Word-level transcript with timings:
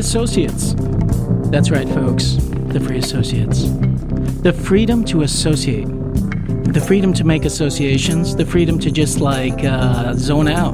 Associates. 0.00 0.74
That's 1.50 1.70
right, 1.70 1.88
folks, 1.88 2.36
the 2.72 2.80
Free 2.80 2.98
Associates. 2.98 3.68
The 4.42 4.52
freedom 4.52 5.04
to 5.04 5.22
associate, 5.22 5.86
the 6.72 6.80
freedom 6.80 7.12
to 7.12 7.24
make 7.24 7.44
associations, 7.44 8.34
the 8.34 8.46
freedom 8.46 8.78
to 8.78 8.90
just 8.90 9.20
like 9.20 9.62
uh, 9.62 10.14
zone 10.14 10.48
out, 10.48 10.72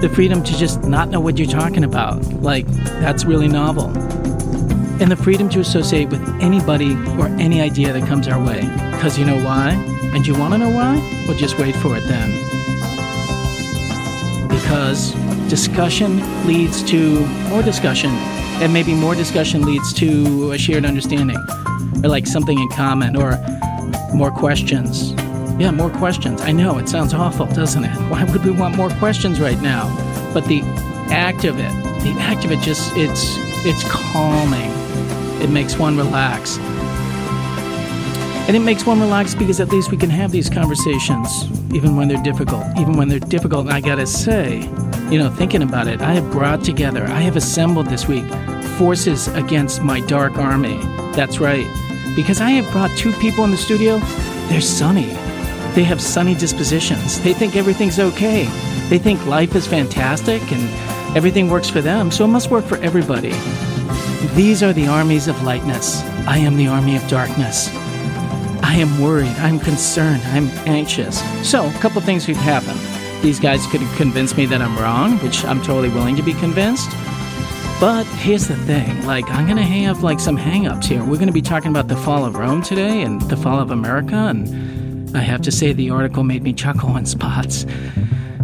the 0.00 0.10
freedom 0.12 0.42
to 0.42 0.56
just 0.58 0.82
not 0.82 1.10
know 1.10 1.20
what 1.20 1.38
you're 1.38 1.48
talking 1.48 1.84
about. 1.84 2.24
Like, 2.42 2.66
that's 3.00 3.24
really 3.24 3.46
novel. 3.46 3.86
And 5.00 5.10
the 5.10 5.16
freedom 5.16 5.48
to 5.50 5.60
associate 5.60 6.08
with 6.10 6.20
anybody 6.42 6.94
or 7.18 7.28
any 7.38 7.60
idea 7.60 7.92
that 7.92 8.08
comes 8.08 8.26
our 8.26 8.44
way. 8.44 8.62
Because 8.90 9.16
you 9.16 9.24
know 9.24 9.42
why? 9.44 9.70
And 10.12 10.26
you 10.26 10.34
want 10.36 10.54
to 10.54 10.58
know 10.58 10.70
why? 10.70 10.96
Well, 11.28 11.38
just 11.38 11.56
wait 11.56 11.76
for 11.76 11.96
it 11.96 12.02
then. 12.08 12.30
Because 14.48 15.14
discussion 15.48 16.20
leads 16.46 16.82
to 16.90 17.24
more 17.48 17.62
discussion, 17.62 18.10
and 18.60 18.72
maybe 18.72 18.94
more 18.94 19.14
discussion 19.14 19.62
leads 19.62 19.92
to 19.94 20.52
a 20.52 20.58
shared 20.58 20.84
understanding, 20.84 21.38
or 22.04 22.08
like 22.08 22.26
something 22.26 22.58
in 22.58 22.68
common, 22.68 23.16
or 23.16 23.38
more 24.14 24.30
questions. 24.30 25.12
Yeah, 25.58 25.70
more 25.70 25.90
questions. 25.90 26.40
I 26.42 26.52
know 26.52 26.78
it 26.78 26.88
sounds 26.88 27.14
awful, 27.14 27.46
doesn't 27.46 27.84
it? 27.84 27.94
Why 28.10 28.24
would 28.24 28.44
we 28.44 28.50
want 28.50 28.76
more 28.76 28.90
questions 28.90 29.40
right 29.40 29.60
now? 29.60 29.88
But 30.32 30.44
the 30.44 30.60
act 31.10 31.44
of 31.44 31.58
it, 31.58 31.72
the 32.02 32.14
act 32.18 32.44
of 32.44 32.52
it 32.52 32.60
just 32.60 32.92
it's 32.96 33.36
it's 33.66 33.84
calming. 33.90 34.70
It 35.42 35.50
makes 35.50 35.78
one 35.78 35.96
relax. 35.96 36.58
And 38.46 38.56
it 38.56 38.60
makes 38.60 38.84
one 38.84 39.00
relax 39.00 39.34
because 39.34 39.60
at 39.60 39.68
least 39.68 39.90
we 39.90 39.96
can 39.96 40.10
have 40.10 40.32
these 40.32 40.50
conversations 40.50 41.44
even 41.72 41.94
when 41.96 42.08
they're 42.08 42.22
difficult. 42.22 42.64
Even 42.78 42.96
when 42.96 43.08
they're 43.08 43.20
difficult, 43.20 43.68
I 43.68 43.80
gotta 43.80 44.06
say, 44.06 44.68
you 45.10 45.18
know, 45.18 45.28
thinking 45.28 45.62
about 45.62 45.88
it, 45.88 46.00
I 46.00 46.12
have 46.12 46.30
brought 46.30 46.62
together, 46.62 47.04
I 47.04 47.20
have 47.20 47.36
assembled 47.36 47.86
this 47.86 48.06
week 48.06 48.24
forces 48.78 49.28
against 49.28 49.82
my 49.82 50.00
dark 50.00 50.38
army. 50.38 50.78
That's 51.14 51.38
right. 51.38 51.66
Because 52.16 52.40
I 52.40 52.50
have 52.50 52.70
brought 52.72 52.90
two 52.96 53.12
people 53.14 53.44
in 53.44 53.50
the 53.50 53.56
studio, 53.56 53.98
they're 54.48 54.60
sunny. 54.60 55.08
They 55.74 55.84
have 55.84 56.00
sunny 56.00 56.34
dispositions. 56.34 57.20
They 57.20 57.34
think 57.34 57.56
everything's 57.56 57.98
okay. 57.98 58.44
They 58.88 58.98
think 58.98 59.24
life 59.26 59.54
is 59.54 59.66
fantastic 59.66 60.40
and 60.50 61.16
everything 61.16 61.50
works 61.50 61.68
for 61.68 61.80
them, 61.80 62.10
so 62.10 62.24
it 62.24 62.28
must 62.28 62.50
work 62.50 62.64
for 62.64 62.78
everybody. 62.78 63.32
These 64.34 64.62
are 64.62 64.72
the 64.72 64.86
armies 64.86 65.28
of 65.28 65.42
lightness. 65.42 66.02
I 66.26 66.38
am 66.38 66.56
the 66.56 66.68
army 66.68 66.96
of 66.96 67.06
darkness. 67.08 67.68
I 68.62 68.76
am 68.76 69.00
worried. 69.00 69.36
I'm 69.38 69.58
concerned. 69.58 70.22
I'm 70.26 70.48
anxious. 70.66 71.20
So, 71.48 71.66
a 71.66 71.72
couple 71.74 72.00
things 72.00 72.26
could 72.26 72.36
happen. 72.36 72.76
These 73.22 73.38
guys 73.38 73.66
could 73.66 73.82
convince 73.96 74.36
me 74.36 74.46
that 74.46 74.62
I'm 74.62 74.78
wrong, 74.78 75.18
which 75.18 75.44
I'm 75.44 75.60
totally 75.62 75.90
willing 75.90 76.16
to 76.16 76.22
be 76.22 76.32
convinced. 76.34 76.90
But 77.78 78.04
here's 78.04 78.46
the 78.46 78.56
thing 78.56 79.06
like, 79.06 79.28
I'm 79.30 79.46
to 79.56 79.62
have 79.62 80.02
like 80.02 80.20
some 80.20 80.36
hangups 80.36 80.84
here. 80.84 81.00
We're 81.00 81.16
to 81.26 81.32
be 81.32 81.42
talking 81.42 81.70
about 81.70 81.88
the 81.88 81.96
fall 81.96 82.24
of 82.24 82.36
Rome 82.36 82.62
today 82.62 83.02
and 83.02 83.20
the 83.22 83.36
fall 83.36 83.58
of 83.58 83.70
America. 83.70 84.14
And 84.14 85.16
I 85.16 85.20
have 85.20 85.42
to 85.42 85.50
say, 85.50 85.72
the 85.72 85.90
article 85.90 86.22
made 86.22 86.42
me 86.42 86.52
chuckle 86.52 86.96
in 86.96 87.06
spots. 87.06 87.66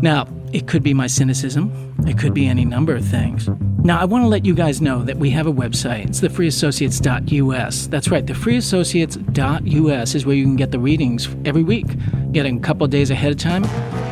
Now, 0.03 0.27
it 0.53 0.67
could 0.67 0.83
be 0.83 0.95
my 0.95 1.07
cynicism, 1.07 1.95
it 2.07 2.19
could 2.19 2.35
be 2.35 2.47
any 2.47 2.65
number 2.65 2.95
of 2.95 3.05
things. 3.05 3.49
Now, 3.79 4.01
I 4.01 4.05
want 4.05 4.25
to 4.25 4.29
let 4.29 4.45
you 4.45 4.55
guys 4.55 4.81
know 4.81 5.03
that 5.05 5.17
we 5.17 5.31
have 5.31 5.47
a 5.47 5.53
website. 5.53 6.07
It's 6.07 6.21
thefreeassociates.us. 6.21 7.87
That's 7.87 8.09
right, 8.09 8.25
thefreeassociates.us 8.25 10.15
is 10.15 10.27
where 10.27 10.35
you 10.35 10.45
can 10.45 10.57
get 10.57 10.73
the 10.73 10.79
readings 10.79 11.29
every 11.45 11.63
week, 11.63 11.87
get 12.33 12.47
a 12.47 12.59
couple 12.59 12.87
days 12.87 13.11
ahead 13.11 13.33
of 13.33 13.39
time, 13.39 13.65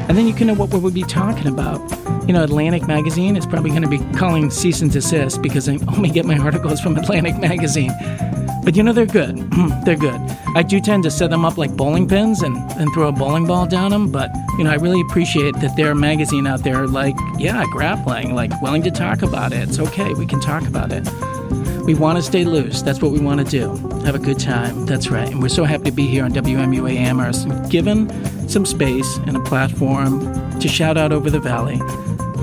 and 0.09 0.19
then 0.19 0.27
you 0.27 0.35
can 0.35 0.47
know 0.47 0.55
what 0.55 0.71
we'll 0.71 0.91
be 0.91 1.03
talking 1.03 1.47
about. 1.47 1.81
You 2.27 2.33
know, 2.33 2.43
Atlantic 2.43 2.87
Magazine 2.87 3.37
is 3.37 3.47
probably 3.47 3.71
going 3.71 3.83
to 3.83 3.89
be 3.89 3.99
calling 4.19 4.51
cease 4.51 4.81
and 4.81 4.91
desist 4.91 5.43
because 5.43 5.69
I 5.69 5.79
only 5.89 6.11
get 6.11 6.25
my 6.25 6.39
articles 6.49 6.81
from 6.81 6.97
Atlantic 6.97 7.39
Magazine. 7.39 7.93
But 8.65 8.77
you 8.77 8.83
know, 8.83 8.93
they're 8.93 9.07
good. 9.07 9.37
they're 9.85 9.97
good. 9.97 10.21
I 10.57 10.63
do 10.63 10.81
tend 10.81 11.03
to 11.03 11.11
set 11.11 11.31
them 11.31 11.45
up 11.45 11.59
like 11.59 11.77
bowling 11.77 12.09
pins 12.09 12.43
and, 12.43 12.57
and 12.73 12.91
throw 12.95 13.09
a 13.09 13.13
bowling 13.13 13.47
ball 13.47 13.67
down 13.67 13.91
them, 13.91 14.11
but, 14.11 14.31
you 14.57 14.65
know, 14.65 14.71
I 14.71 14.77
really 14.77 15.01
appreciate 15.03 15.55
that 15.57 15.77
they're 15.77 15.91
a 15.91 15.97
magazine 15.97 16.47
out 16.47 16.63
there 16.63 16.87
like, 16.87 17.17
yeah, 17.39 17.65
grappling, 17.73 18.35
like 18.35 18.59
willing 18.63 18.83
to 18.85 18.91
talk 18.91 19.23
about 19.23 19.53
it. 19.53 19.69
It's 19.69 19.79
okay. 19.79 20.15
We 20.15 20.27
can 20.27 20.41
talk 20.41 20.67
about 20.67 20.93
it. 20.93 21.07
We 21.85 21.95
want 21.95 22.17
to 22.17 22.23
stay 22.23 22.45
loose. 22.45 22.81
That's 22.81 23.03
what 23.03 23.13
we 23.13 23.21
want 23.21 23.41
to 23.41 23.47
do. 23.47 23.69
Have 24.05 24.15
a 24.15 24.19
good 24.19 24.39
time. 24.39 24.87
That's 24.87 25.11
right. 25.11 25.29
And 25.29 25.43
we're 25.43 25.51
so 25.51 25.65
happy 25.65 25.85
to 25.85 25.93
be 25.93 26.07
here 26.07 26.25
on 26.25 26.33
WMUA 26.33 26.97
Amherst, 26.97 27.47
given 27.69 28.09
some 28.55 28.65
space 28.65 29.17
and 29.27 29.37
a 29.37 29.41
platform 29.41 30.21
to 30.61 30.69
shout 30.69 30.97
out 30.97 31.11
over 31.11 31.29
the 31.29 31.41
valley 31.41 31.81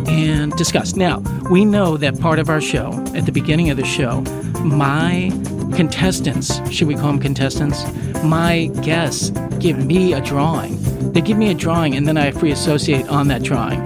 and 0.10 0.52
discuss. 0.58 0.98
Now, 0.98 1.20
we 1.50 1.64
know 1.64 1.96
that 1.96 2.20
part 2.20 2.38
of 2.38 2.50
our 2.50 2.60
show, 2.60 2.92
at 3.16 3.26
the 3.26 3.32
beginning 3.32 3.70
of 3.70 3.78
the 3.78 3.86
show, 3.86 4.20
my 4.60 5.32
contestants, 5.74 6.60
should 6.70 6.90
we 6.90 6.96
call 6.96 7.14
them 7.14 7.20
contestants? 7.20 7.86
My 8.26 8.66
guests 8.82 9.30
give 9.60 9.86
me 9.86 10.12
a 10.12 10.20
drawing. 10.20 10.78
They 11.14 11.22
give 11.22 11.38
me 11.38 11.50
a 11.50 11.54
drawing 11.54 11.96
and 11.96 12.06
then 12.06 12.18
I 12.18 12.32
free 12.32 12.52
associate 12.52 13.08
on 13.08 13.30
that 13.30 13.42
drawing. 13.42 13.80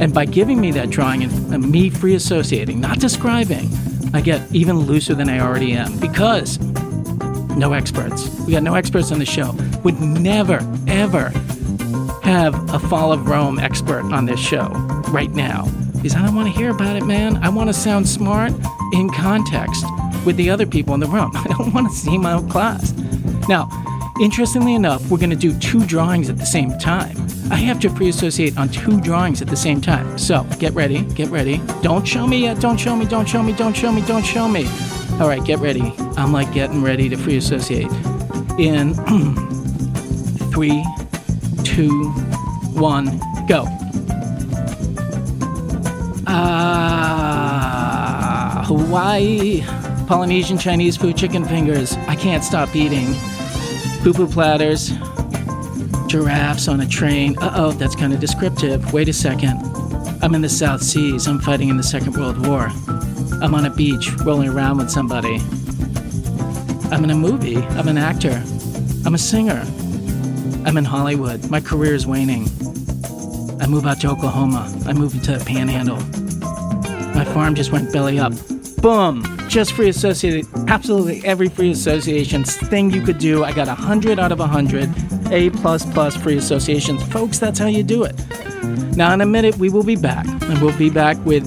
And 0.00 0.14
by 0.14 0.24
giving 0.24 0.58
me 0.58 0.70
that 0.70 0.88
drawing 0.88 1.24
and, 1.24 1.70
me 1.70 1.90
free 1.90 2.14
associating, 2.14 2.80
not 2.80 3.00
describing, 3.00 3.68
I 4.14 4.22
get 4.22 4.40
even 4.54 4.78
looser 4.78 5.14
than 5.14 5.28
I 5.28 5.40
already 5.40 5.72
am 5.72 5.98
because 5.98 6.58
no 7.54 7.74
experts. 7.74 8.30
We 8.46 8.52
got 8.52 8.62
no 8.62 8.76
experts 8.76 9.12
on 9.12 9.18
the 9.18 9.26
show. 9.26 9.54
Would 9.84 10.00
never, 10.00 10.60
ever 10.86 11.32
have 12.26 12.74
a 12.74 12.80
Fall 12.80 13.12
of 13.12 13.28
Rome 13.28 13.60
expert 13.60 14.02
on 14.12 14.26
this 14.26 14.40
show 14.40 14.66
right 15.10 15.30
now. 15.30 15.66
Because 15.94 16.16
I 16.16 16.26
don't 16.26 16.34
want 16.34 16.52
to 16.52 16.58
hear 16.58 16.70
about 16.70 16.96
it, 16.96 17.04
man. 17.04 17.36
I 17.36 17.48
want 17.48 17.68
to 17.68 17.72
sound 17.72 18.08
smart 18.08 18.52
in 18.92 19.10
context 19.10 19.84
with 20.24 20.36
the 20.36 20.50
other 20.50 20.66
people 20.66 20.92
in 20.94 21.00
the 21.00 21.06
room. 21.06 21.30
I 21.34 21.44
don't 21.56 21.72
want 21.72 21.88
to 21.88 21.94
seem 21.94 22.26
out 22.26 22.42
of 22.42 22.50
class. 22.50 22.92
Now, 23.48 23.68
interestingly 24.20 24.74
enough, 24.74 25.08
we're 25.08 25.18
going 25.18 25.30
to 25.30 25.36
do 25.36 25.56
two 25.60 25.86
drawings 25.86 26.28
at 26.28 26.36
the 26.36 26.44
same 26.44 26.76
time. 26.78 27.16
I 27.48 27.56
have 27.56 27.78
to 27.80 27.90
free 27.90 28.08
associate 28.08 28.58
on 28.58 28.70
two 28.70 29.00
drawings 29.00 29.40
at 29.40 29.46
the 29.46 29.56
same 29.56 29.80
time. 29.80 30.18
So 30.18 30.42
get 30.58 30.74
ready, 30.74 31.02
get 31.02 31.28
ready. 31.28 31.60
Don't 31.80 32.06
show 32.06 32.26
me 32.26 32.38
yet, 32.38 32.58
don't 32.60 32.76
show 32.76 32.96
me, 32.96 33.04
don't 33.04 33.28
show 33.28 33.40
me, 33.40 33.52
don't 33.52 33.76
show 33.76 33.92
me, 33.92 34.02
don't 34.02 34.26
show 34.26 34.48
me. 34.48 34.66
All 35.20 35.28
right, 35.28 35.44
get 35.44 35.60
ready. 35.60 35.94
I'm 36.16 36.32
like 36.32 36.52
getting 36.52 36.82
ready 36.82 37.08
to 37.08 37.16
free 37.16 37.36
associate. 37.36 37.90
In 38.58 38.94
three, 40.52 40.84
two, 41.76 42.08
one, 42.72 43.20
go. 43.46 43.66
Ah, 46.26 47.84
Hawaii. 48.66 49.62
Polynesian 50.06 50.56
Chinese 50.56 50.96
food, 50.96 51.18
chicken 51.18 51.44
fingers. 51.44 51.92
I 52.08 52.16
can't 52.16 52.42
stop 52.42 52.74
eating. 52.74 53.14
Poo 54.02 54.14
poo 54.14 54.26
platters. 54.26 54.92
Giraffes 56.06 56.66
on 56.66 56.80
a 56.80 56.88
train. 56.88 57.36
Uh 57.40 57.52
oh, 57.56 57.72
that's 57.72 57.94
kind 57.94 58.14
of 58.14 58.20
descriptive. 58.20 58.94
Wait 58.94 59.10
a 59.10 59.12
second. 59.12 59.60
I'm 60.22 60.34
in 60.34 60.40
the 60.40 60.48
South 60.48 60.82
Seas. 60.82 61.26
I'm 61.28 61.40
fighting 61.40 61.68
in 61.68 61.76
the 61.76 61.82
Second 61.82 62.16
World 62.16 62.46
War. 62.46 62.70
I'm 63.42 63.54
on 63.54 63.66
a 63.66 63.70
beach 63.70 64.12
rolling 64.24 64.48
around 64.48 64.78
with 64.78 64.88
somebody. 64.90 65.42
I'm 66.90 67.04
in 67.04 67.10
a 67.10 67.14
movie. 67.14 67.58
I'm 67.58 67.88
an 67.88 67.98
actor. 67.98 68.42
I'm 69.04 69.14
a 69.14 69.18
singer. 69.18 69.62
I'm 70.66 70.76
in 70.76 70.84
Hollywood. 70.84 71.48
My 71.48 71.60
career 71.60 71.94
is 71.94 72.08
waning. 72.08 72.48
I 73.60 73.68
move 73.68 73.86
out 73.86 74.00
to 74.00 74.10
Oklahoma. 74.10 74.68
I 74.84 74.92
move 74.92 75.14
into 75.14 75.38
the 75.38 75.44
panhandle. 75.44 76.00
My 77.14 77.24
farm 77.24 77.54
just 77.54 77.70
went 77.70 77.92
belly 77.92 78.18
up. 78.18 78.32
Boom! 78.82 79.24
Just 79.48 79.72
free 79.72 79.88
associated. 79.88 80.44
Absolutely 80.68 81.24
every 81.24 81.48
free 81.48 81.70
association 81.70 82.42
thing 82.42 82.90
you 82.90 83.00
could 83.00 83.18
do. 83.18 83.44
I 83.44 83.52
got 83.52 83.68
100 83.68 84.18
out 84.18 84.32
of 84.32 84.40
100. 84.40 85.32
A 85.32 85.50
plus 85.50 85.86
plus 85.94 86.16
free 86.16 86.36
associations. 86.36 87.00
Folks, 87.04 87.38
that's 87.38 87.60
how 87.60 87.66
you 87.66 87.84
do 87.84 88.02
it. 88.02 88.16
Now, 88.96 89.14
in 89.14 89.20
a 89.20 89.26
minute, 89.26 89.56
we 89.58 89.70
will 89.70 89.84
be 89.84 89.96
back. 89.96 90.26
And 90.26 90.60
we'll 90.60 90.76
be 90.76 90.90
back 90.90 91.16
with 91.24 91.46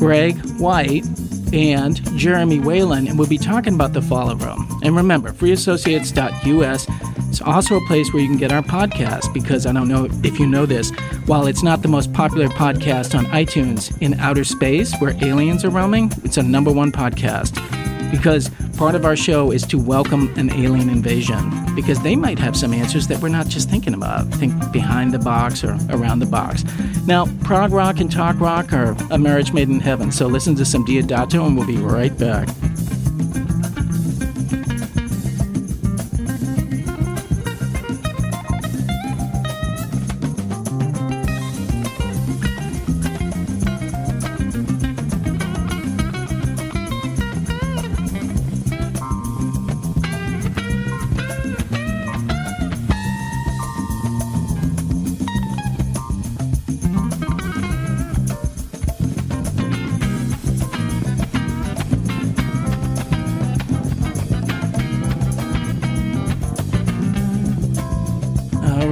Greg 0.00 0.36
White 0.58 1.06
and 1.52 1.96
Jeremy 2.18 2.58
Whalen, 2.58 3.06
and 3.06 3.16
we'll 3.16 3.28
be 3.28 3.38
talking 3.38 3.74
about 3.74 3.92
the 3.92 4.02
fall 4.02 4.28
of 4.28 4.42
Rome. 4.42 4.80
And 4.82 4.96
remember, 4.96 5.32
freeassociates.us 5.32 6.86
is 7.30 7.40
also 7.40 7.76
a 7.76 7.86
place 7.86 8.12
where 8.12 8.20
you 8.22 8.28
can 8.28 8.36
get 8.36 8.52
our 8.52 8.62
podcast 8.62 9.32
because 9.32 9.66
I 9.66 9.72
don't 9.72 9.88
know 9.88 10.08
if 10.24 10.38
you 10.38 10.46
know 10.46 10.66
this. 10.66 10.90
While 11.26 11.46
it's 11.46 11.62
not 11.62 11.82
the 11.82 11.88
most 11.88 12.12
popular 12.12 12.48
podcast 12.48 13.16
on 13.16 13.26
iTunes 13.26 13.96
in 14.02 14.14
outer 14.20 14.44
space 14.44 14.94
where 14.98 15.16
aliens 15.24 15.64
are 15.64 15.70
roaming, 15.70 16.12
it's 16.24 16.36
a 16.36 16.42
number 16.42 16.72
one 16.72 16.92
podcast 16.92 17.54
because 18.10 18.50
part 18.76 18.94
of 18.94 19.04
our 19.04 19.16
show 19.16 19.52
is 19.52 19.62
to 19.66 19.78
welcome 19.78 20.32
an 20.36 20.50
alien 20.50 20.90
invasion 20.90 21.50
because 21.74 22.00
they 22.02 22.16
might 22.16 22.38
have 22.38 22.56
some 22.56 22.74
answers 22.74 23.06
that 23.06 23.20
we're 23.20 23.28
not 23.28 23.46
just 23.46 23.70
thinking 23.70 23.94
about. 23.94 24.26
Think 24.34 24.72
behind 24.72 25.14
the 25.14 25.18
box 25.18 25.62
or 25.62 25.78
around 25.90 26.18
the 26.18 26.26
box. 26.26 26.64
Now, 27.06 27.26
prog 27.44 27.72
rock 27.72 28.00
and 28.00 28.10
talk 28.10 28.40
rock 28.40 28.72
are 28.72 28.96
a 29.10 29.18
marriage 29.18 29.52
made 29.52 29.68
in 29.68 29.80
heaven, 29.80 30.10
so 30.10 30.26
listen 30.26 30.54
to 30.56 30.64
some 30.64 30.84
Diodato 30.84 31.46
and 31.46 31.56
we'll 31.56 31.66
be 31.66 31.76
right 31.76 32.16
back. 32.18 32.48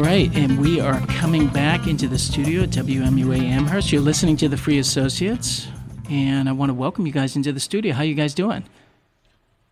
Right, 0.08 0.34
and 0.34 0.58
we 0.58 0.80
are 0.80 0.98
coming 1.08 1.48
back 1.48 1.86
into 1.86 2.08
the 2.08 2.18
studio 2.18 2.62
at 2.62 2.70
WMUA 2.70 3.42
Amherst. 3.42 3.92
You're 3.92 4.00
listening 4.00 4.38
to 4.38 4.48
the 4.48 4.56
Free 4.56 4.78
Associates, 4.78 5.68
and 6.08 6.48
I 6.48 6.52
want 6.52 6.70
to 6.70 6.74
welcome 6.74 7.06
you 7.06 7.12
guys 7.12 7.36
into 7.36 7.52
the 7.52 7.60
studio. 7.60 7.92
How 7.92 8.04
you 8.04 8.14
guys 8.14 8.32
doing? 8.32 8.64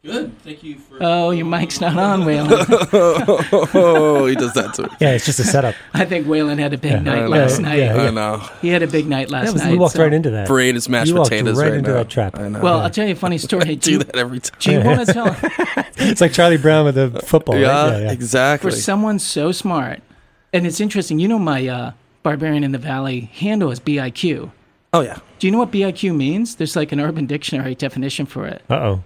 Good. 0.04 0.38
Thank 0.42 0.62
you 0.62 0.76
for. 0.76 0.98
Oh, 1.00 1.30
your 1.30 1.46
mic's 1.46 1.80
not 1.80 1.96
on, 1.98 2.26
Whalen. 2.26 2.48
oh, 2.52 4.26
he 4.26 4.34
does 4.34 4.52
that 4.52 4.74
too. 4.74 4.86
Yeah, 5.00 5.12
it's 5.14 5.24
just 5.24 5.38
a 5.40 5.44
setup. 5.44 5.74
I 5.94 6.04
think 6.04 6.26
Whalen 6.26 6.58
had 6.58 6.74
a 6.74 6.78
big 6.78 6.92
Yeah. 6.92 6.98
night 7.00 7.22
I 7.22 7.26
last 7.28 7.58
know. 7.58 7.70
night. 7.70 7.78
Yeah, 7.78 7.94
I 7.96 8.10
know. 8.10 8.46
He 8.60 8.68
had 8.68 8.82
a 8.82 8.86
big 8.86 9.06
night 9.06 9.30
last 9.30 9.46
That 9.46 9.52
was, 9.54 9.62
night. 9.62 9.72
we 9.72 9.78
walked 9.78 9.94
so- 9.94 10.02
right 10.02 10.12
into 10.12 10.28
that. 10.32 10.48
Brain 10.48 10.76
is 10.76 10.86
mashed 10.86 11.08
You 11.08 11.14
walked 11.14 11.30
potatoes 11.30 11.56
right 11.56 11.70
right, 11.70 11.78
into 11.78 11.90
now. 11.92 11.96
that 11.96 12.10
trap. 12.10 12.38
I 12.38 12.48
know. 12.48 12.60
Well, 12.60 12.80
I'll 12.80 12.90
tell 12.90 13.06
you 13.06 13.12
a 13.14 13.16
funny 13.16 13.38
story. 13.38 13.62
I 13.70 13.74
Do 13.74 13.92
do 13.92 13.98
that 14.00 14.16
every 14.16 14.40
time. 14.40 14.58
do 14.60 14.70
you 14.72 14.80
want 14.80 15.06
to 15.06 15.12
tell? 15.14 15.34
It's 15.96 16.20
like 16.20 16.34
Charlie 16.34 16.58
Brown 16.58 16.84
with 16.84 16.96
the 16.96 17.22
football. 17.24 17.56
yeah, 17.56 17.68
right? 17.68 17.92
yeah, 17.92 17.98
yeah. 18.04 18.12
exactly. 18.12 18.70
For 18.70 18.76
someone 18.76 19.18
so 19.18 19.50
smart, 19.50 20.02
and 20.56 20.66
it's 20.66 20.80
interesting. 20.80 21.18
You 21.18 21.28
know, 21.28 21.38
my 21.38 21.66
uh, 21.68 21.92
Barbarian 22.22 22.64
in 22.64 22.72
the 22.72 22.78
Valley 22.78 23.20
handle 23.34 23.70
is 23.70 23.80
BIQ. 23.80 24.50
oh 24.92 25.00
yeah. 25.02 25.18
Do 25.38 25.46
you 25.46 25.50
know 25.50 25.58
what 25.58 25.70
BIQ 25.70 26.16
means? 26.16 26.56
There's 26.56 26.74
like 26.76 26.92
an 26.92 27.00
Urban 27.00 27.26
Dictionary 27.26 27.74
definition 27.74 28.26
for 28.26 28.46
it. 28.46 28.62
Uh 28.70 28.74
oh. 28.74 29.02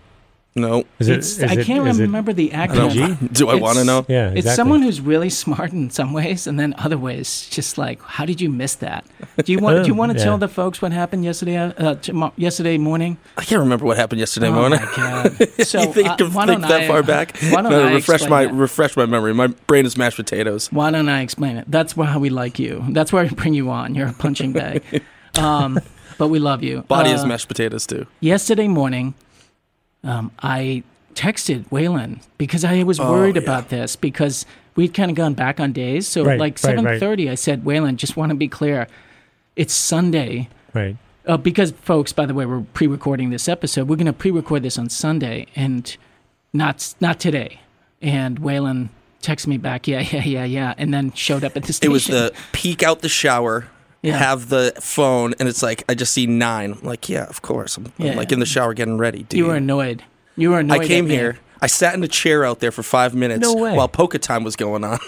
No. 0.56 0.82
Is 0.98 1.08
it? 1.08 1.18
It's, 1.18 1.38
is 1.38 1.44
I 1.44 1.62
can't 1.62 1.86
it- 1.86 2.02
remember 2.02 2.32
the 2.32 2.52
I 2.52 2.66
don't, 2.66 2.90
acronym. 2.90 3.32
do 3.38 3.48
I 3.48 3.54
want 3.54 3.78
to 3.78 3.84
know? 3.84 4.04
Yeah, 4.08 4.32
It's 4.34 4.52
someone 4.56 4.82
who's 4.82 5.00
really 5.00 5.30
smart 5.30 5.72
in 5.72 5.90
some 5.90 6.12
ways, 6.12 6.48
and 6.48 6.58
then 6.58 6.74
other 6.76 6.98
ways, 6.98 7.48
just 7.50 7.78
like, 7.78 8.02
how 8.02 8.24
did 8.26 8.40
you 8.40 8.50
miss 8.50 8.74
that? 8.76 9.04
Do 9.44 9.52
you 9.52 9.60
want? 9.60 9.84
do 9.84 9.88
you 9.88 9.94
want 10.00 10.10
to 10.10 10.18
Yeah. 10.18 10.24
tell 10.24 10.38
the 10.38 10.48
folks 10.48 10.82
what 10.82 10.90
happened 10.90 11.24
yesterday? 11.24 11.56
Uh, 11.56 11.94
tomo- 11.94 12.32
yesterday 12.36 12.78
morning. 12.78 13.16
I 13.38 13.44
can't 13.44 13.60
remember 13.60 13.84
what 13.84 13.96
happened 13.96 14.18
yesterday 14.18 14.48
oh 14.48 14.52
morning. 14.54 14.80
my 14.80 14.92
god! 14.96 15.48
So 15.64 15.82
you 15.82 15.92
think 15.92 16.08
uh, 16.08 16.16
can 16.16 16.32
why 16.32 16.46
think 16.46 16.60
don't 16.62 16.68
that 16.68 16.80
I- 16.82 16.88
far 16.88 17.04
back? 17.04 17.38
Why 17.38 17.62
don't 17.62 17.70
No, 17.70 17.84
I 17.86 17.92
refresh 17.94 18.28
my 18.28 18.46
that? 18.46 18.52
refresh 18.54 18.96
my 18.96 19.06
memory. 19.06 19.32
My 19.32 19.46
brain 19.68 19.86
is 19.86 19.96
mashed 19.96 20.16
potatoes. 20.16 20.66
Why 20.72 20.90
don't 20.90 21.08
I 21.08 21.20
explain 21.22 21.58
it? 21.58 21.66
That's 21.70 21.96
why 21.96 22.16
we 22.16 22.28
like 22.28 22.58
you. 22.58 22.84
That's 22.90 23.12
why 23.12 23.22
we 23.22 23.28
bring 23.28 23.54
you 23.54 23.70
on. 23.70 23.94
You're 23.94 24.08
a 24.08 24.12
punching 24.12 24.52
bag. 24.52 24.82
Um, 25.38 25.78
but 26.18 26.26
we 26.28 26.40
love 26.40 26.64
you. 26.64 26.82
Body 26.88 27.10
Uh, 27.10 27.14
is 27.14 27.24
mashed 27.24 27.46
potatoes 27.46 27.86
too. 27.86 28.06
yesterday 28.18 28.66
morning, 28.66 29.14
um, 30.04 30.30
I 30.40 30.82
texted 31.14 31.66
Whalen 31.70 32.20
because 32.38 32.64
I 32.64 32.82
was 32.82 32.98
worried 32.98 33.36
yeah. 33.36 33.42
about 33.42 33.68
this 33.68 33.96
because 33.96 34.46
we'd 34.76 34.94
kind 34.94 35.10
of 35.10 35.16
gone 35.16 35.34
back 35.34 35.60
on 35.60 35.72
days. 35.72 36.08
So 36.08 36.24
Right, 36.24 36.38
like 36.38 36.58
right, 36.64 36.78
right. 36.78 37.28
I 37.28 37.34
said, 37.34 37.64
Whalen, 37.64 37.96
just 37.96 38.16
want 38.16 38.30
to 38.30 38.36
be 38.36 38.48
clear, 38.48 38.86
it's 39.56 39.74
Sunday. 39.74 40.48
Right. 40.72 40.96
Uh, 41.26 41.36
because 41.36 41.72
folks, 41.72 42.12
by 42.12 42.26
the 42.26 42.34
way, 42.34 42.46
we're 42.46 42.62
pre-recording 42.72 43.30
this 43.30 43.48
episode. 43.48 43.88
We're 43.88 43.96
going 43.96 44.06
to 44.06 44.12
pre-record 44.12 44.62
this 44.62 44.78
on 44.78 44.88
Sunday 44.88 45.46
and 45.54 45.96
not 46.52 46.94
not 47.00 47.20
today. 47.20 47.60
And 48.00 48.38
Whalen 48.38 48.88
texted 49.22 49.48
me 49.48 49.58
back, 49.58 49.86
yeah, 49.86 50.00
yeah, 50.00 50.24
yeah, 50.24 50.44
yeah, 50.44 50.74
and 50.78 50.94
then 50.94 51.12
showed 51.12 51.44
up 51.44 51.56
at 51.56 51.64
the 51.64 51.72
station. 51.72 51.90
It 51.90 51.92
was 51.92 52.06
the 52.06 52.32
peek 52.52 52.82
out 52.82 53.00
the 53.00 53.08
shower, 53.08 53.68
Yeah. 54.02 54.16
have 54.16 54.48
the 54.48 54.72
phone, 54.80 55.34
and 55.38 55.48
it's 55.48 55.62
like 55.62 55.84
I 55.88 55.94
just 55.94 56.12
see 56.14 56.26
nine. 56.26 56.72
I'm 56.72 56.82
like, 56.82 57.08
yeah, 57.08 57.24
of 57.24 57.42
course. 57.42 57.76
I'm, 57.76 57.92
I'm 57.98 58.16
like 58.16 58.32
in 58.32 58.40
the 58.40 58.46
shower 58.46 58.72
getting 58.74 58.96
ready. 58.98 59.24
Dude. 59.24 59.38
you 59.38 59.46
were 59.46 59.56
annoyed. 59.56 60.02
You 60.36 60.50
were 60.50 60.60
annoyed. 60.60 60.80
I 60.82 60.86
came 60.86 61.04
at 61.04 61.08
me. 61.08 61.14
here. 61.16 61.38
I 61.62 61.66
sat 61.66 61.92
in 61.94 62.02
a 62.02 62.08
chair 62.08 62.42
out 62.46 62.60
there 62.60 62.70
for 62.72 62.82
five 62.82 63.14
minutes 63.14 63.42
No 63.42 63.54
way. 63.54 63.76
while 63.76 63.86
poker 63.88 64.16
time 64.16 64.44
was 64.44 64.56
going 64.56 64.82
on. 64.84 64.98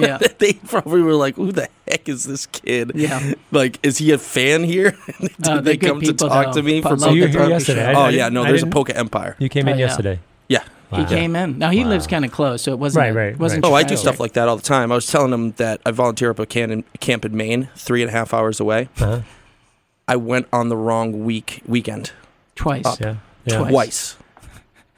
Yeah. 0.00 0.18
they 0.38 0.54
probably 0.54 1.02
were 1.02 1.14
like, 1.14 1.36
"Who 1.36 1.52
the 1.52 1.68
heck 1.86 2.08
is 2.08 2.24
this 2.24 2.46
kid? 2.46 2.90
Yeah. 2.96 3.34
like, 3.52 3.78
is 3.86 3.98
he 3.98 4.10
a 4.10 4.18
fan 4.18 4.64
here? 4.64 4.90
Did 5.20 5.30
Uh, 5.46 5.54
they're 5.54 5.60
they 5.62 5.76
good 5.76 5.86
come 5.88 6.00
to 6.00 6.12
talk 6.12 6.46
though. 6.46 6.52
to 6.54 6.62
me 6.64 6.80
But 6.80 6.88
for 6.88 6.96
love 6.96 7.00
So 7.10 7.14
you 7.14 7.22
were 7.22 7.28
here 7.28 7.40
time? 7.42 7.50
yesterday. 7.50 7.94
Oh 7.94 8.08
yeah, 8.08 8.28
no, 8.28 8.42
I 8.42 8.48
there's 8.48 8.64
a 8.64 8.66
didn't- 8.66 8.96
empire. 8.96 9.36
You 9.38 9.48
came 9.48 9.68
Oh, 9.68 9.72
in 9.72 9.78
yeah. 9.78 9.86
yesterday. 9.86 10.18
Yeah. 10.48 10.64
He 10.64 10.68
Wow. 10.98 11.04
came 11.08 11.36
in. 11.36 11.58
Now 11.58 11.70
he 11.70 11.84
Wow. 11.84 11.90
lives 11.90 12.06
kind 12.06 12.24
of 12.24 12.32
close, 12.32 12.62
so 12.62 12.72
it 12.72 12.78
wasn't. 12.78 13.04
Right, 13.04 13.14
right, 13.14 13.38
Wasn't 13.38 13.64
right. 13.64 13.70
Oh, 13.70 13.74
I 13.74 13.82
do 13.82 13.96
stuff 13.96 14.18
like 14.20 14.32
that 14.32 14.48
all 14.48 14.56
the 14.56 14.62
time. 14.62 14.90
I 14.90 14.94
was 14.96 15.06
telling 15.06 15.32
him 15.32 15.52
that 15.52 15.80
I 15.86 15.90
volunteer 15.92 16.30
up 16.30 16.40
at 16.40 16.48
camp 16.48 16.84
camp 17.00 17.24
in 17.24 17.36
Maine, 17.36 17.68
three 17.76 18.02
and 18.02 18.08
a 18.08 18.12
half 18.12 18.34
hours 18.34 18.58
away. 18.60 18.88
Uh-huh. 19.00 19.20
I 20.08 20.16
went 20.16 20.48
on 20.52 20.68
the 20.68 20.76
wrong 20.76 21.24
week 21.24 21.62
weekend 21.66 22.12
twice. 22.56 22.84
Yeah. 23.00 23.16
Yeah. 23.44 23.58
Twice. 23.58 23.70
twice. 23.70 24.16